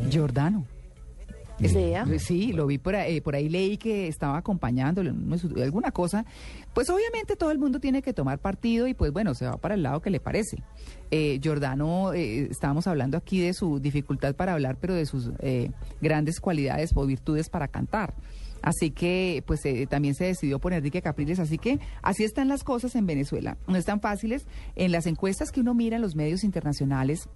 Giordano. 0.10 0.66
Vea. 1.60 2.06
Sí, 2.20 2.54
lo 2.54 2.68
vi 2.68 2.78
por 2.78 2.96
ahí, 2.96 3.22
por 3.22 3.36
ahí 3.36 3.50
leí 3.50 3.78
que 3.78 4.08
estaba 4.08 4.38
acompañándole, 4.38 5.14
alguna 5.62 5.92
cosa. 5.92 6.26
Pues 6.74 6.90
obviamente 6.90 7.36
todo 7.36 7.52
el 7.52 7.60
mundo 7.60 7.80
tiene 7.80 8.02
que 8.02 8.14
tomar 8.14 8.40
partido 8.40 8.88
y 8.88 8.94
pues 8.94 9.12
bueno, 9.12 9.34
se 9.34 9.46
va 9.46 9.58
para 9.58 9.76
el 9.76 9.84
lado 9.84 10.02
que 10.02 10.10
le 10.10 10.20
parece. 10.20 10.64
Eh, 11.12 11.40
Giordano, 11.42 12.14
eh, 12.14 12.48
estábamos 12.50 12.88
hablando 12.88 13.18
aquí 13.18 13.42
de 13.42 13.54
su 13.54 13.80
dificultad 13.80 14.36
para 14.36 14.54
hablar, 14.54 14.78
pero 14.80 14.94
de 14.94 15.06
sus 15.06 15.32
eh, 15.40 15.72
grandes 16.02 16.40
cualidades 16.40 16.92
o 16.96 17.06
virtudes 17.06 17.50
para 17.50 17.68
cantar. 17.68 18.14
Así 18.62 18.92
que, 18.92 19.44
pues 19.46 19.66
eh, 19.66 19.88
también 19.88 20.16
se 20.16 20.26
decidió 20.26 20.60
por 20.60 20.74
Enrique 20.74 21.02
Capriles. 21.02 21.40
Así 21.40 21.58
que 21.58 21.80
así 22.02 22.24
están 22.24 22.48
las 22.48 22.64
cosas 22.64 22.96
en 22.96 23.06
Venezuela. 23.06 23.58
No 23.68 23.76
están 23.78 24.02
fáciles. 24.02 24.46
En 24.76 24.92
las 24.92 25.06
encuestas 25.06 25.52
que 25.52 25.62
uno 25.62 25.74
mira 25.74 25.96
en 25.96 26.02
los 26.02 26.16
medios 26.16 26.44
internacionales, 26.44 27.30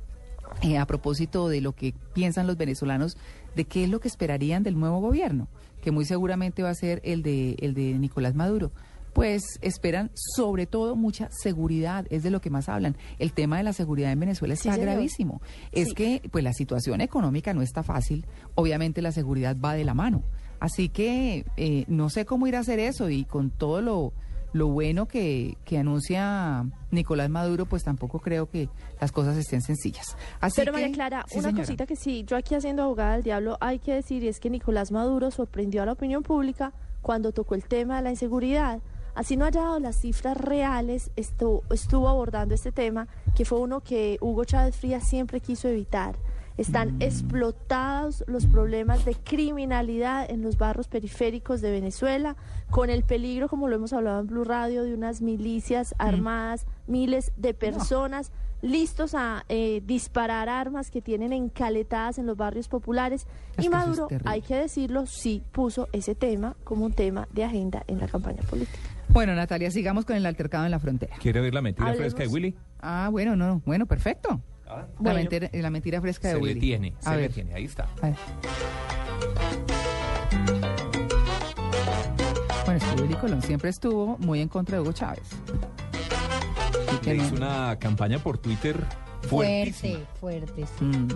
eh, 0.61 0.77
a 0.77 0.85
propósito 0.85 1.49
de 1.49 1.61
lo 1.61 1.73
que 1.73 1.93
piensan 2.13 2.47
los 2.47 2.57
venezolanos, 2.57 3.17
de 3.55 3.65
qué 3.65 3.83
es 3.83 3.89
lo 3.89 3.99
que 3.99 4.07
esperarían 4.07 4.63
del 4.63 4.79
nuevo 4.79 4.99
gobierno, 4.99 5.47
que 5.81 5.91
muy 5.91 6.05
seguramente 6.05 6.63
va 6.63 6.69
a 6.69 6.75
ser 6.75 7.01
el 7.03 7.23
de, 7.23 7.55
el 7.59 7.73
de 7.73 7.93
Nicolás 7.99 8.35
Maduro. 8.35 8.71
Pues 9.13 9.43
esperan 9.61 10.09
sobre 10.15 10.65
todo 10.65 10.95
mucha 10.95 11.29
seguridad, 11.31 12.07
es 12.09 12.23
de 12.23 12.31
lo 12.31 12.41
que 12.41 12.49
más 12.49 12.67
hablan. 12.67 12.97
El 13.19 13.31
tema 13.31 13.57
de 13.57 13.63
la 13.63 13.73
seguridad 13.73 14.11
en 14.11 14.19
Venezuela 14.19 14.55
está 14.55 14.75
gravísimo. 14.75 15.39
Es 15.71 15.89
Sí. 15.89 15.93
que 15.93 16.21
pues 16.31 16.43
la 16.43 16.51
situación 16.53 16.99
económica 16.99 17.53
no 17.53 17.61
está 17.61 17.83
fácil, 17.83 18.25
obviamente 18.55 19.03
la 19.03 19.11
seguridad 19.11 19.55
va 19.63 19.75
de 19.75 19.83
la 19.83 19.93
mano. 19.93 20.23
Así 20.59 20.89
que 20.89 21.45
eh, 21.57 21.85
no 21.87 22.09
sé 22.09 22.25
cómo 22.25 22.47
ir 22.47 22.55
a 22.55 22.59
hacer 22.59 22.79
eso 22.79 23.09
y 23.11 23.25
con 23.25 23.51
todo 23.51 23.81
lo, 23.81 24.13
lo 24.53 24.67
bueno 24.67 25.07
que, 25.07 25.57
que 25.65 25.77
anuncia 25.79 26.65
Nicolás 26.91 27.29
Maduro, 27.29 27.65
pues 27.65 27.83
tampoco 27.83 28.19
creo 28.19 28.49
que 28.49 28.69
las 29.01 29.11
cosas 29.11 29.35
estén 29.37 29.61
sencillas. 29.61 30.15
Así 30.39 30.61
Pero 30.61 30.71
que- 30.73 30.79
María 30.81 30.93
Clara, 30.93 31.25
sí, 31.27 31.39
una 31.39 31.49
señora. 31.49 31.63
cosita 31.63 31.85
que 31.87 31.95
sí, 31.95 32.23
yo 32.25 32.37
aquí 32.37 32.55
haciendo 32.55 32.83
abogada 32.83 33.13
del 33.13 33.23
diablo, 33.23 33.57
hay 33.61 33.79
que 33.79 33.93
decir 33.93 34.25
es 34.25 34.39
que 34.39 34.49
Nicolás 34.49 34.91
Maduro 34.91 35.31
sorprendió 35.31 35.81
a 35.83 35.85
la 35.87 35.93
opinión 35.93 36.23
pública 36.23 36.71
cuando 37.01 37.31
tocó 37.31 37.55
el 37.55 37.65
tema 37.65 37.97
de 37.97 38.03
la 38.03 38.09
inseguridad. 38.11 38.79
Así 39.15 39.37
no 39.37 39.45
haya 39.45 39.61
dado 39.61 39.79
las 39.79 39.99
cifras 39.99 40.37
reales, 40.37 41.11
estuvo, 41.15 41.63
estuvo 41.71 42.09
abordando 42.09 42.55
este 42.55 42.71
tema, 42.71 43.07
que 43.35 43.45
fue 43.45 43.59
uno 43.59 43.81
que 43.81 44.17
Hugo 44.21 44.43
Chávez 44.45 44.75
Frías 44.75 45.07
siempre 45.07 45.39
quiso 45.39 45.67
evitar. 45.67 46.15
Están 46.57 47.01
explotados 47.01 48.23
los 48.27 48.45
problemas 48.45 49.05
de 49.05 49.15
criminalidad 49.15 50.29
en 50.29 50.41
los 50.41 50.57
barrios 50.57 50.87
periféricos 50.87 51.61
de 51.61 51.71
Venezuela, 51.71 52.35
con 52.69 52.89
el 52.89 53.03
peligro, 53.03 53.47
como 53.47 53.67
lo 53.67 53.75
hemos 53.75 53.93
hablado 53.93 54.19
en 54.19 54.27
Blue 54.27 54.43
Radio, 54.43 54.83
de 54.83 54.93
unas 54.93 55.21
milicias 55.21 55.95
armadas, 55.97 56.65
miles 56.87 57.31
de 57.37 57.53
personas 57.53 58.31
listos 58.63 59.13
a 59.13 59.43
eh, 59.49 59.81
disparar 59.85 60.47
armas 60.47 60.89
que 60.89 61.01
tienen 61.01 61.33
encaletadas 61.33 62.17
en 62.17 62.25
los 62.25 62.37
barrios 62.37 62.69
populares. 62.69 63.27
Es 63.57 63.65
y 63.65 63.69
Maduro, 63.69 64.07
hay 64.23 64.41
que 64.41 64.55
decirlo, 64.55 65.05
sí 65.05 65.43
puso 65.51 65.89
ese 65.91 66.15
tema 66.15 66.55
como 66.63 66.85
un 66.85 66.93
tema 66.93 67.27
de 67.31 67.43
agenda 67.43 67.83
en 67.87 67.99
la 67.99 68.07
campaña 68.07 68.41
política. 68.43 68.79
Bueno, 69.09 69.35
Natalia, 69.35 69.69
sigamos 69.69 70.05
con 70.05 70.15
el 70.15 70.25
altercado 70.25 70.65
en 70.65 70.71
la 70.71 70.79
frontera. 70.79 71.17
¿Quiere 71.21 71.41
ver 71.41 71.53
la 71.53 71.61
mentira 71.61 71.89
Hablemos. 71.89 72.13
fresca 72.13 72.23
de 72.23 72.33
Willy? 72.33 72.55
Ah, 72.79 73.09
bueno, 73.11 73.35
no, 73.35 73.61
bueno, 73.65 73.85
perfecto. 73.85 74.41
La, 74.77 74.87
Bueno. 74.99 75.19
mentira, 75.19 75.49
la 75.53 75.69
mentira 75.69 76.01
fresca 76.01 76.27
de 76.29 76.33
Se 76.35 76.39
Willy. 76.39 76.53
le 76.55 76.59
tiene, 76.59 76.93
A 76.99 77.03
se 77.03 77.09
le 77.11 77.17
ver, 77.17 77.31
tiene, 77.33 77.53
ahí 77.53 77.65
está. 77.65 77.87
a 78.01 78.07
ver. 78.07 78.15
Bueno, 82.65 82.77
es 82.79 82.83
que 82.95 83.01
Willy 83.01 83.15
Colón 83.15 83.41
siempre 83.41 83.69
estuvo 83.69 84.17
muy 84.19 84.39
en 84.41 84.47
contra 84.47 84.77
de 84.77 84.81
Hugo 84.81 84.93
Chávez. 84.93 85.23
Que 87.01 87.11
Le 87.11 87.17
no- 87.17 87.23
hizo 87.25 87.35
una 87.35 87.77
campaña 87.79 88.19
por 88.19 88.37
Twitter 88.37 88.77
fuertísima. 89.27 89.99
Fuerte, 90.19 90.55
fuerte, 90.55 90.65
sí. 90.79 90.85
Mm. 90.85 91.07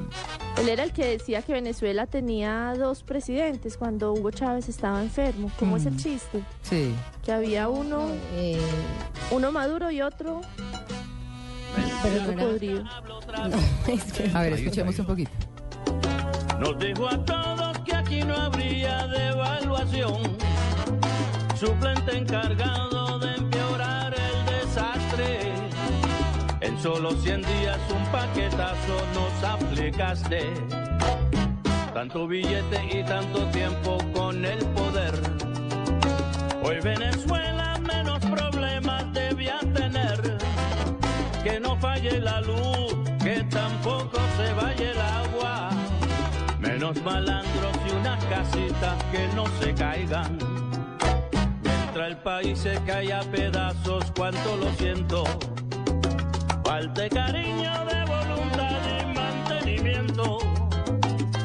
Él 0.59 0.69
era 0.69 0.83
el 0.83 0.91
que 0.91 1.05
decía 1.05 1.41
que 1.43 1.53
Venezuela 1.53 2.07
tenía 2.07 2.73
dos 2.77 3.03
presidentes 3.03 3.77
cuando 3.77 4.11
Hugo 4.13 4.31
Chávez 4.31 4.67
estaba 4.69 5.01
enfermo. 5.01 5.51
¿Cómo 5.59 5.77
es 5.77 5.85
el 5.85 5.93
Mm. 5.93 5.97
chiste? 5.97 6.41
Sí. 6.63 6.93
Que 7.23 7.31
había 7.31 7.69
uno, 7.69 8.07
Eh, 8.33 8.59
uno 9.31 9.51
maduro 9.51 9.91
y 9.91 10.01
otro, 10.01 10.41
pero 12.03 12.31
no 12.35 13.93
es 13.93 14.13
que- 14.13 14.31
A 14.33 14.41
ver, 14.41 14.53
escuchemos 14.53 14.97
un 14.99 15.05
poquito. 15.05 15.31
Nos 16.59 16.77
dijo 16.79 17.07
a 17.07 17.23
todos 17.25 17.77
que 17.79 17.95
aquí 17.95 18.23
no 18.23 18.35
habría 18.35 19.05
devaluación. 19.07 20.37
Suplente 21.55 22.17
encargado 22.17 23.19
de 23.19 23.35
empeorar 23.35 24.13
el 24.13 24.45
desastre. 24.45 25.51
En 26.61 26.79
solo 26.81 27.11
100 27.11 27.41
días 27.41 27.79
un 27.95 28.03
paquetazo 28.11 28.97
nos 29.13 29.43
aplicaste. 29.43 30.51
Tanto 31.93 32.27
billete 32.27 32.99
y 32.99 33.03
tanto 33.03 33.45
tiempo 33.47 33.97
con 34.13 34.43
el 34.45 34.59
poder. 34.67 35.13
Hoy 36.63 36.79
Venezuela 36.81 37.56
Que 41.47 41.61
no 41.61 41.77
falle 41.77 42.19
la 42.19 42.41
luz, 42.41 42.93
que 43.23 43.41
tampoco 43.49 44.19
se 44.35 44.53
vaya 44.53 44.91
el 44.91 44.99
agua. 44.99 45.69
Menos 46.59 47.01
malandros 47.03 47.73
y 47.87 47.95
unas 47.95 48.21
casitas 48.25 49.01
que 49.13 49.29
no 49.33 49.45
se 49.61 49.73
caigan. 49.73 50.37
Mientras 51.63 52.07
el 52.09 52.17
país 52.17 52.59
se 52.59 52.75
cae 52.85 53.13
a 53.13 53.21
pedazos, 53.21 54.11
cuánto 54.13 54.57
lo 54.57 54.69
siento. 54.73 55.23
Falta 56.65 57.07
cariño 57.07 57.85
de 57.85 58.03
voluntad 58.03 58.79
y 58.99 59.05
mantenimiento. 59.15 60.39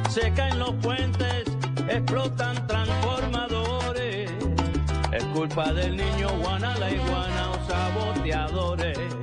Se 0.09 0.33
caen 0.33 0.59
los 0.59 0.73
puentes, 0.83 1.45
explotan 1.87 2.67
transformadores. 2.67 4.33
Es 5.13 5.25
culpa 5.27 5.73
del 5.73 5.97
niño 5.97 6.29
Juana 6.43 6.77
la 6.79 6.91
iguana 6.91 7.51
o 7.53 7.71
saboteadores. 7.71 9.22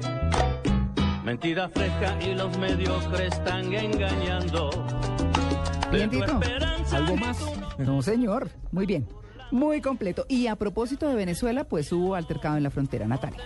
Mentira 1.30 1.70
fresca 1.70 2.18
y 2.24 2.34
los 2.34 2.58
mediocres 2.58 3.32
están 3.32 3.72
engañando. 3.72 4.72
Bien, 5.92 6.10
De 6.10 6.18
Tito. 6.18 6.40
¿Algo 6.92 7.16
más? 7.18 7.38
No, 7.78 8.02
señor. 8.02 8.50
Muy 8.72 8.88
bien. 8.88 9.08
Muy 9.52 9.80
completo. 9.80 10.26
Y 10.28 10.48
a 10.48 10.56
propósito 10.56 11.08
de 11.08 11.14
Venezuela, 11.14 11.66
pues 11.66 11.92
hubo 11.92 12.16
altercado 12.16 12.58
en 12.58 12.64
la 12.64 12.72
frontera, 12.72 13.06
Natalia. 13.06 13.44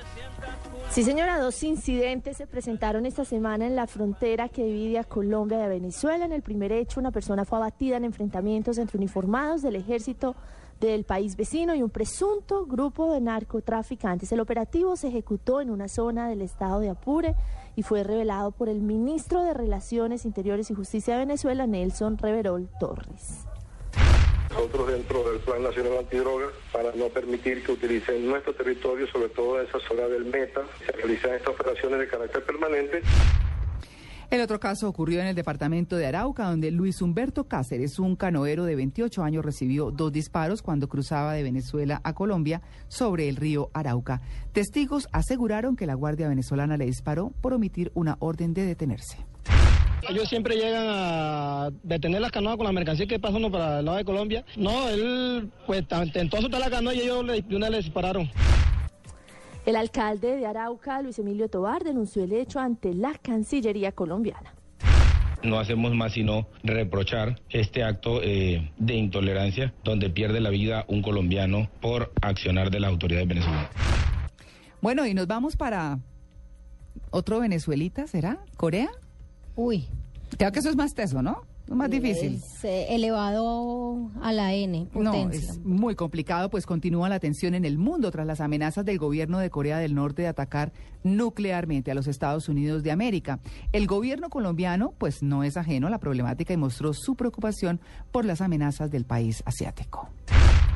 Sí, 0.91 1.04
señora, 1.04 1.38
dos 1.39 1.62
incidentes 1.63 2.38
se 2.38 2.48
presentaron 2.48 3.06
esta 3.06 3.26
semana 3.26 3.67
en 3.67 3.76
la 3.76 3.86
frontera 3.86 4.48
que 4.48 4.63
divide 4.63 5.00
a 5.00 5.04
Colombia 5.04 5.60
y 5.60 5.63
a 5.63 5.67
Venezuela. 5.67 6.24
En 6.24 6.32
el 6.32 6.41
primer 6.41 6.72
hecho, 6.72 7.02
una 7.02 7.12
persona 7.12 7.43
fue 7.43 7.58
abatida 7.58 7.98
en 7.98 8.06
enfrentamientos 8.06 8.78
entre 8.78 8.98
uniformados 8.98 9.62
del 9.62 9.76
ejército 9.76 10.38
del 10.80 11.04
país 11.04 11.36
vecino 11.36 11.76
y 11.76 11.84
un 11.84 11.89
presunto 11.89 12.65
grupo 12.65 13.12
de 13.12 13.22
narcotraficantes. 13.22 14.32
El 14.32 14.39
operativo 14.39 14.96
se 14.96 15.10
ejecutó 15.10 15.62
en 15.62 15.69
una 15.69 15.88
zona 15.88 16.30
del 16.30 16.41
estado 16.41 16.80
de 16.80 16.89
Apure 16.89 17.36
y 17.75 17.83
fue 17.83 18.03
revelado 18.03 18.51
por 18.51 18.69
el 18.69 18.81
ministro 18.81 19.43
de 19.43 19.53
Relaciones 19.53 20.25
Interiores 20.25 20.69
y 20.71 20.73
Justicia 20.73 21.13
de 21.13 21.19
Venezuela, 21.21 21.67
Nelson 21.67 22.17
Reverol 22.17 22.69
Torres. 22.79 23.45
Nosotros 24.49 24.88
dentro 24.88 25.31
del 25.31 25.39
Plan 25.39 25.63
Nacional 25.63 25.97
Antidrogas, 25.97 26.51
para 26.71 26.91
no 26.93 27.07
permitir 27.09 27.63
que 27.63 27.71
utilicen 27.71 28.27
nuestro 28.27 28.53
territorio, 28.53 29.07
sobre 29.07 29.29
todo 29.29 29.59
en 29.59 29.67
esa 29.67 29.79
zona 29.79 30.03
del 30.03 30.25
Meta, 30.25 30.62
se 30.86 30.91
realizan 30.91 31.33
estas 31.33 31.49
operaciones 31.49 31.99
de 31.99 32.07
carácter 32.07 32.45
permanente. 32.45 33.01
El 34.34 34.41
otro 34.41 34.60
caso 34.60 34.89
ocurrió 34.89 35.22
en 35.22 35.28
el 35.28 35.36
departamento 35.36 35.96
de 35.96 36.08
Arauca, 36.08 36.50
donde 36.50 36.72
Luis 36.72 37.04
Humberto 37.04 37.43
Cáceres, 37.43 38.00
un 38.00 38.15
canoero 38.15 38.65
de 38.65 38.76
28 38.76 39.22
años, 39.22 39.46
recibió 39.46 39.91
dos 39.91 40.12
disparos 40.12 40.63
cuando 40.63 40.89
cruzaba 40.89 41.34
de 41.34 41.43
Venezuela 41.43 42.02
a 42.04 42.13
Colombia 42.15 42.63
sobre 42.88 43.30
el 43.30 43.36
río 43.36 43.69
Arauca. 43.74 44.24
Testigos 44.52 45.08
aseguraron 45.12 45.76
que 45.76 45.86
la 45.86 45.93
Guardia 45.93 46.30
Venezolana 46.30 46.78
le 46.78 46.88
disparó 46.88 47.32
por 47.41 47.54
omitir 47.54 47.91
una 47.93 48.17
orden 48.22 48.56
de 48.56 48.65
detenerse. 48.65 49.19
Ellos 50.10 50.28
siempre 50.28 50.56
llegan 50.56 50.88
a 50.88 51.69
detener 51.84 52.19
las 52.19 52.32
canoas 52.32 52.58
con 52.58 52.65
la 52.65 52.72
mercancía 52.72 53.06
que 53.06 53.19
pasando 53.19 53.52
para 53.52 53.82
el 53.82 53.86
lado 53.86 54.00
de 54.00 54.04
Colombia. 54.04 54.43
No, 54.58 54.89
él 54.89 55.52
pues 55.67 55.86
intentó 56.04 56.41
soltar 56.41 56.60
la 56.60 56.72
canoa 56.72 56.96
y 56.96 57.02
ellos 57.02 57.24
le, 57.24 57.46
una 57.56 57.69
le 57.69 57.78
dispararon. 57.78 58.28
El 59.65 59.78
alcalde 59.78 60.36
de 60.36 60.45
Arauca, 60.45 61.02
Luis 61.02 61.19
Emilio 61.19 61.47
Tobar, 61.47 61.86
denunció 61.86 62.26
el 62.26 62.34
hecho 62.34 62.60
ante 62.60 62.93
la 62.93 63.13
Cancillería 63.13 63.93
colombiana. 63.93 64.54
No 65.41 65.58
hacemos 65.58 65.93
más 65.93 66.13
sino 66.13 66.47
reprochar 66.63 67.39
este 67.49 67.84
acto 67.84 68.21
eh, 68.21 68.71
de 68.78 68.95
intolerancia 68.95 69.73
donde 69.84 70.10
pierde 70.10 70.41
la 70.41 70.49
vida 70.49 70.84
un 70.89 71.02
colombiano 71.02 71.69
por 71.82 72.12
accionar 72.21 72.71
de 72.71 72.82
las 72.82 72.91
autoridades 72.91 73.28
venezolanas. 73.28 73.69
Bueno, 74.82 75.06
y 75.06 75.13
nos 75.13 75.28
vamos 75.28 75.56
para 75.56 75.99
otro 77.10 77.39
Venezuelita, 77.39 78.06
¿será? 78.08 78.39
¿Corea? 78.58 78.89
Uy. 79.56 79.88
Creo 80.38 80.52
que 80.52 80.60
eso 80.60 80.69
es 80.69 80.76
más 80.76 80.93
teso, 80.93 81.21
¿no? 81.21 81.43
Más 81.67 81.89
difícil. 81.89 82.36
Es 82.36 82.65
eh, 82.65 82.93
elevado 82.93 84.12
a 84.21 84.32
la 84.32 84.54
N, 84.54 84.89
No, 84.93 85.12
potencia. 85.12 85.39
es 85.52 85.60
muy 85.60 85.95
complicado, 85.95 86.49
pues 86.49 86.65
continúa 86.65 87.08
la 87.10 87.19
tensión 87.19 87.56
en 87.56 87.65
el 87.65 87.78
mundo 87.78 88.12
tras 88.12 88.28
las 88.28 88.41
amenazas 88.41 88.84
del 88.86 88.97
gobierno 88.99 89.39
de 89.39 89.49
Corea 89.49 89.78
del 89.80 89.95
Norte 89.95 90.23
de 90.23 90.28
atacar 90.28 90.73
nuclearmente 91.04 91.91
a 91.91 91.95
los 91.95 92.08
Estados 92.08 92.49
Unidos 92.49 92.84
de 92.84 92.91
América. 92.91 93.39
El 93.71 93.88
gobierno 93.88 94.30
colombiano, 94.30 94.93
pues 94.97 95.23
no 95.23 95.43
es 95.43 95.58
ajeno 95.58 95.88
a 95.88 95.89
la 95.89 95.99
problemática 95.99 96.54
y 96.54 96.58
mostró 96.58 96.93
su 96.93 97.15
preocupación 97.15 97.80
por 98.12 98.26
las 98.26 98.41
amenazas 98.41 98.91
del 98.91 99.06
país 99.06 99.41
asiático. 99.45 100.10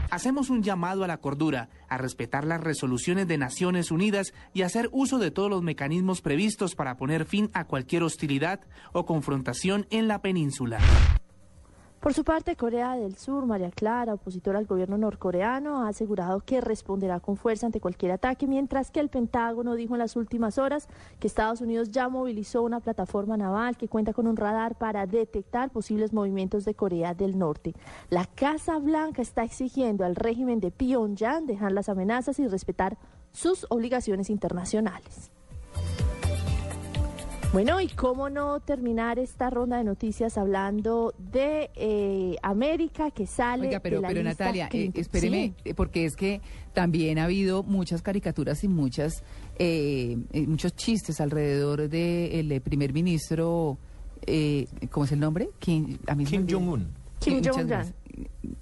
Hacemos 0.09 0.49
un 0.49 0.63
llamado 0.63 1.03
a 1.03 1.07
la 1.07 1.17
cordura, 1.17 1.69
a 1.89 1.97
respetar 1.97 2.45
las 2.45 2.61
resoluciones 2.61 3.27
de 3.27 3.37
Naciones 3.37 3.91
Unidas 3.91 4.33
y 4.53 4.61
hacer 4.61 4.89
uso 4.93 5.19
de 5.19 5.31
todos 5.31 5.49
los 5.49 5.63
mecanismos 5.63 6.21
previstos 6.21 6.75
para 6.75 6.95
poner 6.95 7.25
fin 7.25 7.49
a 7.53 7.65
cualquier 7.65 8.03
hostilidad 8.03 8.61
o 8.93 9.05
confrontación 9.05 9.85
en 9.89 10.07
la 10.07 10.21
península. 10.21 10.79
Por 12.07 12.13
su 12.13 12.23
parte, 12.23 12.55
Corea 12.55 12.95
del 12.95 13.17
Sur, 13.17 13.45
María 13.45 13.69
Clara, 13.69 14.13
opositora 14.13 14.59
al 14.59 14.65
gobierno 14.65 14.97
norcoreano, 14.97 15.81
ha 15.81 15.89
asegurado 15.89 16.39
que 16.39 16.61
responderá 16.61 17.19
con 17.19 17.35
fuerza 17.35 17.65
ante 17.65 17.81
cualquier 17.81 18.13
ataque, 18.13 18.47
mientras 18.47 18.91
que 18.91 19.01
el 19.01 19.09
Pentágono 19.09 19.75
dijo 19.75 19.93
en 19.93 19.99
las 19.99 20.15
últimas 20.15 20.57
horas 20.57 20.87
que 21.19 21.27
Estados 21.27 21.59
Unidos 21.59 21.91
ya 21.91 22.07
movilizó 22.07 22.61
una 22.61 22.79
plataforma 22.79 23.35
naval 23.35 23.75
que 23.75 23.89
cuenta 23.89 24.13
con 24.13 24.25
un 24.25 24.37
radar 24.37 24.75
para 24.75 25.05
detectar 25.05 25.69
posibles 25.69 26.13
movimientos 26.13 26.63
de 26.63 26.75
Corea 26.75 27.13
del 27.13 27.37
Norte. 27.37 27.73
La 28.09 28.25
Casa 28.25 28.79
Blanca 28.79 29.21
está 29.21 29.43
exigiendo 29.43 30.05
al 30.05 30.15
régimen 30.15 30.61
de 30.61 30.71
Pyongyang 30.71 31.45
dejar 31.45 31.73
las 31.73 31.89
amenazas 31.89 32.39
y 32.39 32.47
respetar 32.47 32.97
sus 33.33 33.65
obligaciones 33.69 34.29
internacionales. 34.29 35.29
Bueno, 37.53 37.79
y 37.81 37.87
cómo 37.87 38.29
no 38.29 38.59
terminar 38.59 39.17
esta 39.19 39.49
ronda 39.49 39.77
de 39.77 39.83
noticias 39.83 40.37
hablando 40.37 41.13
de 41.17 41.71
eh, 41.75 42.35
América 42.43 43.09
que 43.09 43.25
sale. 43.25 43.67
Oiga, 43.67 43.79
pero, 43.79 43.95
de 43.97 44.01
la 44.01 44.07
pero 44.09 44.21
lista 44.23 44.43
Natalia, 44.45 44.69
eh, 44.71 44.91
espéreme, 44.93 45.53
Sí. 45.63 45.69
eh, 45.69 45.73
porque 45.73 46.05
es 46.05 46.15
que 46.15 46.41
también 46.73 47.17
ha 47.17 47.23
habido 47.23 47.63
muchas 47.63 48.01
caricaturas 48.01 48.63
y 48.63 48.67
muchas, 48.67 49.23
eh, 49.57 50.17
eh, 50.33 50.45
muchos 50.45 50.75
chistes 50.75 51.19
alrededor 51.21 51.87
del 51.89 52.61
primer 52.61 52.93
ministro, 52.93 53.77
eh, 54.23 54.67
¿cómo 54.91 55.05
es 55.05 55.13
el 55.13 55.19
nombre? 55.21 55.49
Kim, 55.59 55.97
a 56.05 56.15
mí 56.15 56.25
Kim. 56.25 56.45
Jong-un. 56.47 56.89
Kim 57.19 57.35
muchas 57.35 57.55
Jong-un. 57.55 57.93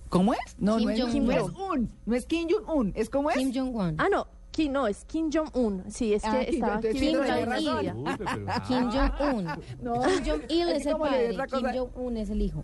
¿Cómo 0.09 0.33
es? 0.33 0.39
No, 0.59 0.77
Kim 0.77 0.85
no 0.87 0.91
es, 0.93 1.01
Jong-un. 1.01 1.25
no 1.25 1.31
es 1.31 1.43
un, 1.43 1.89
no 2.05 2.15
es 2.15 2.25
Kim 2.27 2.47
Jong-un, 2.49 2.93
¿es 2.95 3.09
cómo 3.09 3.29
es? 3.31 3.37
Kim 3.37 3.51
Jong-un. 3.53 3.95
Ah, 3.97 4.07
no, 4.09 4.27
Kim, 4.55 4.71
no, 4.71 4.87
es 4.87 5.03
Kim 5.03 5.29
Jong-un. 5.29 5.83
Sí, 5.91 6.13
es 6.13 6.21
que 6.23 6.29
Ah, 6.29 6.45
Kim- 6.45 6.53
estaba 6.63 6.79
Kim 6.79 6.91
tenía 6.93 7.45
Jong-il. 7.45 8.03
ah. 8.47 8.63
Kim 8.65 8.89
Jong-un. 8.89 9.45
No, 9.81 10.01
Kim 10.01 10.23
Jong-il 10.25 10.69
es 10.69 10.85
el 10.85 10.95
padre. 10.97 11.37
Kim. 11.51 11.67
Jong-un 11.75 12.17
es 12.17 12.29
el 12.29 12.41
hijo. 12.41 12.63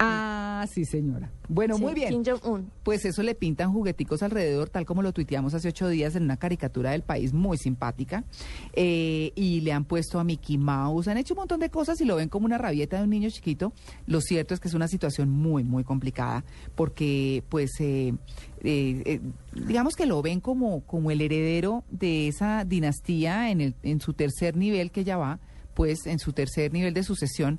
Ah, 0.00 0.29
sí, 0.66 0.84
señora. 0.84 1.30
Bueno, 1.48 1.76
Sí, 1.76 1.82
muy 1.82 1.94
bien. 1.94 2.10
Kim 2.10 2.24
Jong-un. 2.24 2.70
Pues 2.82 3.04
eso 3.04 3.22
le 3.22 3.34
pintan 3.34 3.72
jugueticos 3.72 4.22
alrededor, 4.22 4.68
tal 4.68 4.86
como 4.86 5.02
lo 5.02 5.12
tuiteamos 5.12 5.54
hace 5.54 5.68
ocho 5.68 5.88
días 5.88 6.16
en 6.16 6.24
una 6.24 6.36
caricatura 6.36 6.92
del 6.92 7.02
país 7.02 7.32
muy 7.32 7.58
simpática. 7.58 8.24
Eh, 8.72 9.32
y 9.34 9.60
le 9.60 9.72
han 9.72 9.84
puesto 9.84 10.18
a 10.18 10.24
Mickey 10.24 10.58
Mouse, 10.58 11.08
han 11.08 11.18
hecho 11.18 11.34
un 11.34 11.38
montón 11.38 11.60
de 11.60 11.70
cosas 11.70 12.00
y 12.00 12.04
lo 12.04 12.16
ven 12.16 12.28
como 12.28 12.46
una 12.46 12.58
rabieta 12.58 12.98
de 12.98 13.04
un 13.04 13.10
niño 13.10 13.30
chiquito. 13.30 13.72
Lo 14.06 14.20
cierto 14.20 14.54
es 14.54 14.60
que 14.60 14.68
es 14.68 14.74
una 14.74 14.88
situación 14.88 15.30
muy, 15.30 15.64
muy 15.64 15.84
complicada, 15.84 16.44
porque 16.74 17.42
pues 17.48 17.70
eh, 17.80 18.14
eh, 18.62 19.02
eh, 19.06 19.20
digamos 19.54 19.96
que 19.96 20.06
lo 20.06 20.20
ven 20.22 20.40
como, 20.40 20.80
como 20.82 21.10
el 21.10 21.20
heredero 21.20 21.84
de 21.90 22.28
esa 22.28 22.64
dinastía 22.64 23.50
en, 23.50 23.60
el, 23.60 23.74
en 23.82 24.00
su 24.00 24.12
tercer 24.12 24.56
nivel 24.56 24.90
que 24.90 25.04
ya 25.04 25.16
va, 25.16 25.40
pues 25.74 26.06
en 26.06 26.18
su 26.18 26.32
tercer 26.32 26.72
nivel 26.72 26.92
de 26.92 27.02
sucesión 27.02 27.58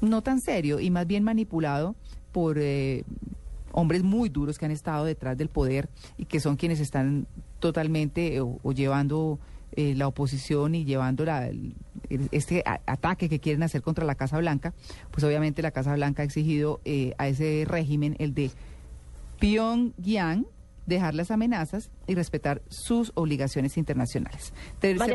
no 0.00 0.22
tan 0.22 0.40
serio 0.40 0.80
y 0.80 0.90
más 0.90 1.06
bien 1.06 1.24
manipulado 1.24 1.94
por 2.32 2.58
eh, 2.58 3.04
hombres 3.72 4.02
muy 4.02 4.28
duros 4.28 4.58
que 4.58 4.64
han 4.66 4.70
estado 4.70 5.04
detrás 5.04 5.36
del 5.36 5.48
poder 5.48 5.88
y 6.18 6.24
que 6.26 6.40
son 6.40 6.56
quienes 6.56 6.80
están 6.80 7.26
totalmente 7.60 8.36
eh, 8.36 8.40
o, 8.40 8.58
o 8.62 8.72
llevando 8.72 9.38
eh, 9.72 9.94
la 9.94 10.06
oposición 10.08 10.74
y 10.74 10.84
llevando 10.84 11.24
la- 11.24 11.48
el- 11.48 11.74
este 12.30 12.62
a- 12.66 12.80
ataque 12.86 13.28
que 13.28 13.40
quieren 13.40 13.62
hacer 13.62 13.82
contra 13.82 14.04
la 14.04 14.14
Casa 14.14 14.38
Blanca, 14.38 14.72
pues 15.10 15.24
obviamente 15.24 15.60
la 15.62 15.70
Casa 15.72 15.92
Blanca 15.94 16.22
ha 16.22 16.24
exigido 16.24 16.80
eh, 16.84 17.14
a 17.18 17.26
ese 17.28 17.64
régimen, 17.66 18.14
el 18.18 18.32
de 18.32 18.50
Pyongyang, 19.40 20.46
dejar 20.86 21.14
las 21.14 21.30
amenazas 21.30 21.90
y 22.06 22.14
respetar 22.14 22.62
sus 22.68 23.10
obligaciones 23.16 23.76
internacionales. 23.76 24.52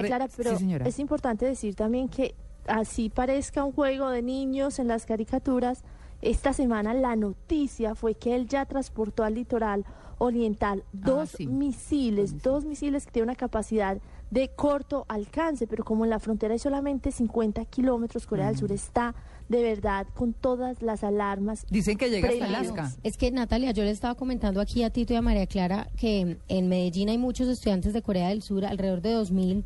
Clara, 0.09 0.27
pero 0.35 0.49
sí, 0.57 0.65
es 0.89 0.99
importante 0.99 1.45
decir 1.45 1.75
también 1.75 2.09
que 2.09 2.35
así 2.67 3.09
parezca 3.09 3.63
un 3.63 3.71
juego 3.71 4.09
de 4.09 4.21
niños 4.21 4.79
en 4.79 4.87
las 4.87 5.05
caricaturas, 5.05 5.83
esta 6.21 6.53
semana 6.53 6.93
la 6.93 7.15
noticia 7.15 7.95
fue 7.95 8.13
que 8.15 8.35
él 8.35 8.47
ya 8.47 8.65
transportó 8.65 9.23
al 9.23 9.33
litoral 9.35 9.85
oriental 10.19 10.83
dos 10.93 11.33
Ah, 11.33 11.37
sí. 11.37 11.47
misiles, 11.47 12.43
dos 12.43 12.63
misiles 12.63 13.05
que 13.05 13.11
tienen 13.11 13.29
una 13.29 13.35
capacidad 13.35 13.97
de 14.29 14.49
corto 14.49 15.05
alcance, 15.09 15.65
pero 15.65 15.83
como 15.83 16.03
en 16.05 16.11
la 16.11 16.19
frontera 16.19 16.53
hay 16.53 16.59
solamente 16.59 17.11
50 17.11 17.65
kilómetros, 17.65 18.27
Corea 18.27 18.47
del 18.47 18.57
Sur 18.57 18.71
está 18.71 19.15
de 19.49 19.61
verdad 19.63 20.05
con 20.13 20.31
todas 20.33 20.81
las 20.83 21.03
alarmas. 21.03 21.65
Dicen 21.69 21.97
que 21.97 22.09
llega 22.09 22.29
hasta. 22.29 22.45
Alaska. 22.45 22.91
Es 23.03 23.17
que 23.17 23.31
Natalia, 23.31 23.71
yo 23.71 23.83
le 23.83 23.89
estaba 23.89 24.15
comentando 24.15 24.61
aquí 24.61 24.83
a 24.83 24.89
Tito 24.91 25.11
y 25.13 25.17
a 25.17 25.21
María 25.21 25.47
Clara 25.47 25.89
que 25.97 26.37
en 26.47 26.69
Medellín 26.69 27.09
hay 27.09 27.17
muchos 27.17 27.49
estudiantes 27.49 27.91
de 27.91 28.01
Corea 28.03 28.29
del 28.29 28.43
Sur, 28.43 28.63
alrededor 28.63 29.01
de 29.01 29.15
2.000, 29.17 29.63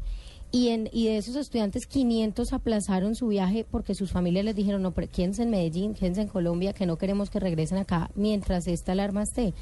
y, 0.52 0.70
en, 0.70 0.90
y 0.92 1.08
de 1.08 1.18
esos 1.18 1.36
estudiantes 1.36 1.86
500 1.88 2.54
aplazaron 2.54 3.16
su 3.16 3.28
viaje 3.28 3.66
porque 3.70 3.94
sus 3.94 4.12
familias 4.12 4.46
les 4.46 4.56
dijeron, 4.56 4.82
no, 4.82 4.92
pero 4.92 5.10
quédense 5.12 5.44
en 5.44 5.50
Medellín, 5.50 5.94
quédense 5.94 6.22
en 6.22 6.28
Colombia, 6.28 6.74
que 6.74 6.86
no 6.86 6.98
queremos 6.98 7.30
que 7.30 7.40
regresen 7.40 7.78
acá 7.78 8.10
mientras 8.16 8.68
esta 8.68 8.94
alarma 8.94 9.24
esté. 9.24 9.54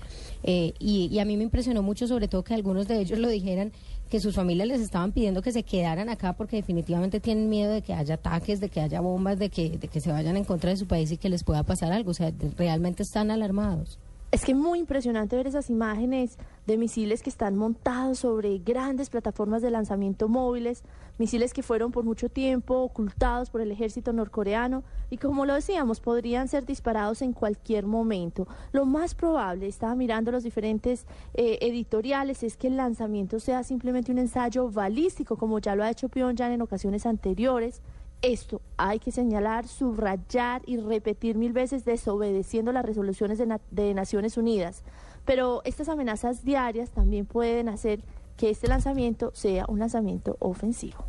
Eh, 0.44 0.74
y, 0.80 1.08
y 1.12 1.20
a 1.20 1.26
mí 1.26 1.38
me 1.38 1.44
impresionó 1.44 1.82
mucho, 1.82 2.08
sobre 2.08 2.28
todo 2.28 2.44
que 2.44 2.54
algunos 2.54 2.88
de 2.88 3.00
ellos 3.00 3.20
lo 3.20 3.30
dijeran, 3.30 3.72
que 4.14 4.20
sus 4.20 4.36
familias 4.36 4.68
les 4.68 4.82
estaban 4.82 5.12
pidiendo 5.12 5.42
que 5.42 5.52
se 5.52 5.64
quedaran 5.64 6.08
acá 6.08 6.34
porque 6.34 6.58
definitivamente 6.58 7.20
tienen 7.20 7.50
miedo 7.50 7.74
de 7.74 7.82
que 7.82 7.96
haya 7.96 8.14
ataques, 8.14 8.60
de 8.60 8.70
que 8.70 8.80
haya 8.80 9.02
bombas, 9.02 9.40
de 9.40 9.50
que, 9.50 9.78
de 9.80 9.88
que 9.88 10.02
se 10.02 10.12
vayan 10.12 10.38
en 10.38 10.44
contra 10.44 10.70
de 10.70 10.78
su 10.78 10.86
país 10.86 11.12
y 11.12 11.18
que 11.18 11.30
les 11.30 11.44
pueda 11.44 11.64
pasar 11.64 11.92
algo. 11.92 12.12
O 12.12 12.14
sea, 12.14 12.32
realmente 12.56 13.02
están 13.02 13.32
alarmados. 13.32 13.98
Es 14.34 14.44
que 14.46 14.56
muy 14.56 14.80
impresionante 14.80 15.36
ver 15.36 15.46
esas 15.46 15.70
imágenes 15.70 16.40
de 16.66 16.76
misiles 16.76 17.22
que 17.22 17.30
están 17.30 17.56
montados 17.56 18.18
sobre 18.18 18.58
grandes 18.58 19.12
plataformas 19.12 19.62
de 19.62 19.70
lanzamiento 19.70 20.28
móviles, 20.28 20.82
misiles 21.20 21.54
que 21.54 21.62
fueron 21.62 21.92
por 21.92 22.04
mucho 22.04 22.30
tiempo 22.30 22.78
ocultados 22.78 23.52
por 23.52 23.62
el 23.62 23.70
ejército 23.70 24.12
norcoreano 24.12 24.84
y 25.12 25.18
como 25.18 25.46
lo 25.46 25.54
decíamos, 25.54 26.00
podrían 26.00 26.48
ser 26.48 26.66
disparados 26.66 27.22
en 27.22 27.34
cualquier 27.34 27.86
momento. 27.86 28.48
Lo 28.72 28.86
más 28.86 29.14
probable, 29.14 29.68
estaba 29.68 29.94
mirando 29.94 30.32
los 30.32 30.42
diferentes 30.42 31.06
eh, 31.36 31.60
editoriales, 31.62 32.42
es 32.42 32.58
que 32.58 32.70
el 32.70 32.78
lanzamiento 32.78 33.40
sea 33.40 33.62
simplemente 33.62 34.12
un 34.12 34.18
ensayo 34.18 34.68
balístico, 34.68 35.38
como 35.38 35.60
ya 35.60 35.76
lo 35.76 35.84
ha 35.84 35.92
hecho 35.92 36.10
Pyongyang 36.10 36.54
en 36.54 36.64
ocasiones 36.64 37.06
anteriores. 37.06 37.84
Esto 38.24 38.62
hay 38.78 39.00
que 39.00 39.12
señalar, 39.12 39.68
subrayar 39.68 40.62
y 40.66 40.78
repetir 40.78 41.36
mil 41.36 41.52
veces 41.52 41.84
desobedeciendo 41.84 42.72
las 42.72 42.86
resoluciones 42.86 43.38
de, 43.38 43.94
Naciones 43.94 44.38
Unidas. 44.38 44.84
Pero 45.26 45.62
estas 45.66 45.90
amenazas 45.90 46.46
diarias 46.46 46.92
también 46.92 47.26
pueden 47.26 47.68
hacer 47.68 48.00
que 48.38 48.50
este 48.50 48.70
lanzamiento 48.70 49.32
sea 49.36 49.66
un 49.68 49.80
lanzamiento 49.80 50.38
ofensivo. 50.40 51.04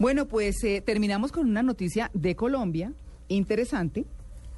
Bueno, 0.00 0.26
pues 0.26 0.64
eh, 0.64 0.82
terminamos 0.84 1.30
con 1.30 1.48
una 1.48 1.62
noticia 1.62 2.10
de 2.14 2.34
Colombia 2.34 2.92
interesante 3.28 4.04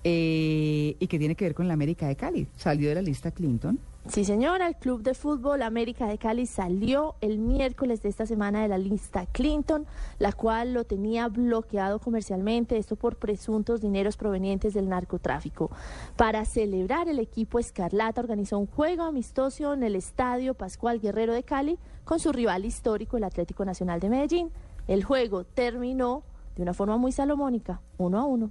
eh, 0.03 0.97
y 0.99 1.07
que 1.07 1.19
tiene 1.19 1.35
que 1.35 1.45
ver 1.45 1.55
con 1.55 1.69
la 1.69 1.75
América 1.75 2.09
de 2.09 2.17
Cali. 2.17 2.49
Salió 2.57 2.89
de 2.89 2.95
la 2.95 3.03
lista 3.03 3.33
Clinton. 3.33 3.79
Sí, 4.09 4.25
señora, 4.25 4.67
el 4.67 4.75
Club 4.75 5.03
de 5.03 5.15
Fútbol 5.15 5.63
América 5.63 6.09
de 6.09 6.19
Cali 6.19 6.47
salió 6.47 7.15
el 7.21 7.39
miércoles 7.39 8.03
de 8.03 8.09
esta 8.09 8.27
semana 8.27 8.61
de 8.61 8.67
la 8.67 8.77
lista 8.77 9.27
Clinton, 9.27 9.87
la 10.19 10.33
cual 10.33 10.75
lo 10.75 10.83
tenía 10.83 11.29
bloqueado 11.29 12.01
comercialmente, 12.01 12.77
esto 12.79 12.97
por 12.97 13.15
presuntos 13.15 13.81
dineros 13.81 14.17
provenientes 14.17 14.75
del 14.75 14.89
narcotráfico. 14.89 15.71
Para 16.17 16.45
celebrar, 16.45 17.09
el 17.09 17.21
equipo 17.21 17.61
Escarlata 17.61 18.21
organizó 18.21 18.59
un 18.59 18.67
juego 18.67 19.05
amistoso 19.05 19.73
en 19.73 19.85
el 19.85 19.95
Estadio 19.95 20.55
Pascual 20.55 20.99
Guerrero 20.99 21.33
de 21.33 21.45
Cali 21.45 21.79
con 22.05 22.19
su 22.19 22.33
rival 22.33 22.65
histórico, 22.65 23.19
el 23.19 23.25
Atlético 23.25 23.65
Nacional 23.65 24.01
de 24.01 24.11
Medellín. 24.11 24.51
El 24.89 25.05
juego 25.05 25.45
terminó 25.45 26.25
de 26.57 26.63
una 26.63 26.75
forma 26.75 26.97
muy 26.97 27.13
salomónica, 27.13 27.81
uno 27.99 28.19
a 28.19 28.25
uno. 28.25 28.51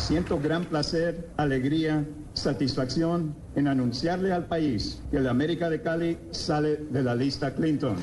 Siento 0.00 0.40
gran 0.40 0.64
placer, 0.64 1.28
alegría, 1.36 2.04
satisfacción 2.32 3.36
en 3.54 3.68
anunciarle 3.68 4.32
al 4.32 4.46
país 4.46 5.02
que 5.10 5.20
la 5.20 5.30
América 5.30 5.70
de 5.70 5.82
Cali 5.82 6.18
sale 6.32 6.76
de 6.76 7.02
la 7.02 7.14
lista 7.14 7.54
Clinton. 7.54 7.94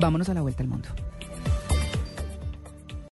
Vámonos 0.00 0.28
a 0.28 0.34
la 0.34 0.40
vuelta 0.40 0.62
al 0.62 0.68
mundo. 0.68 0.88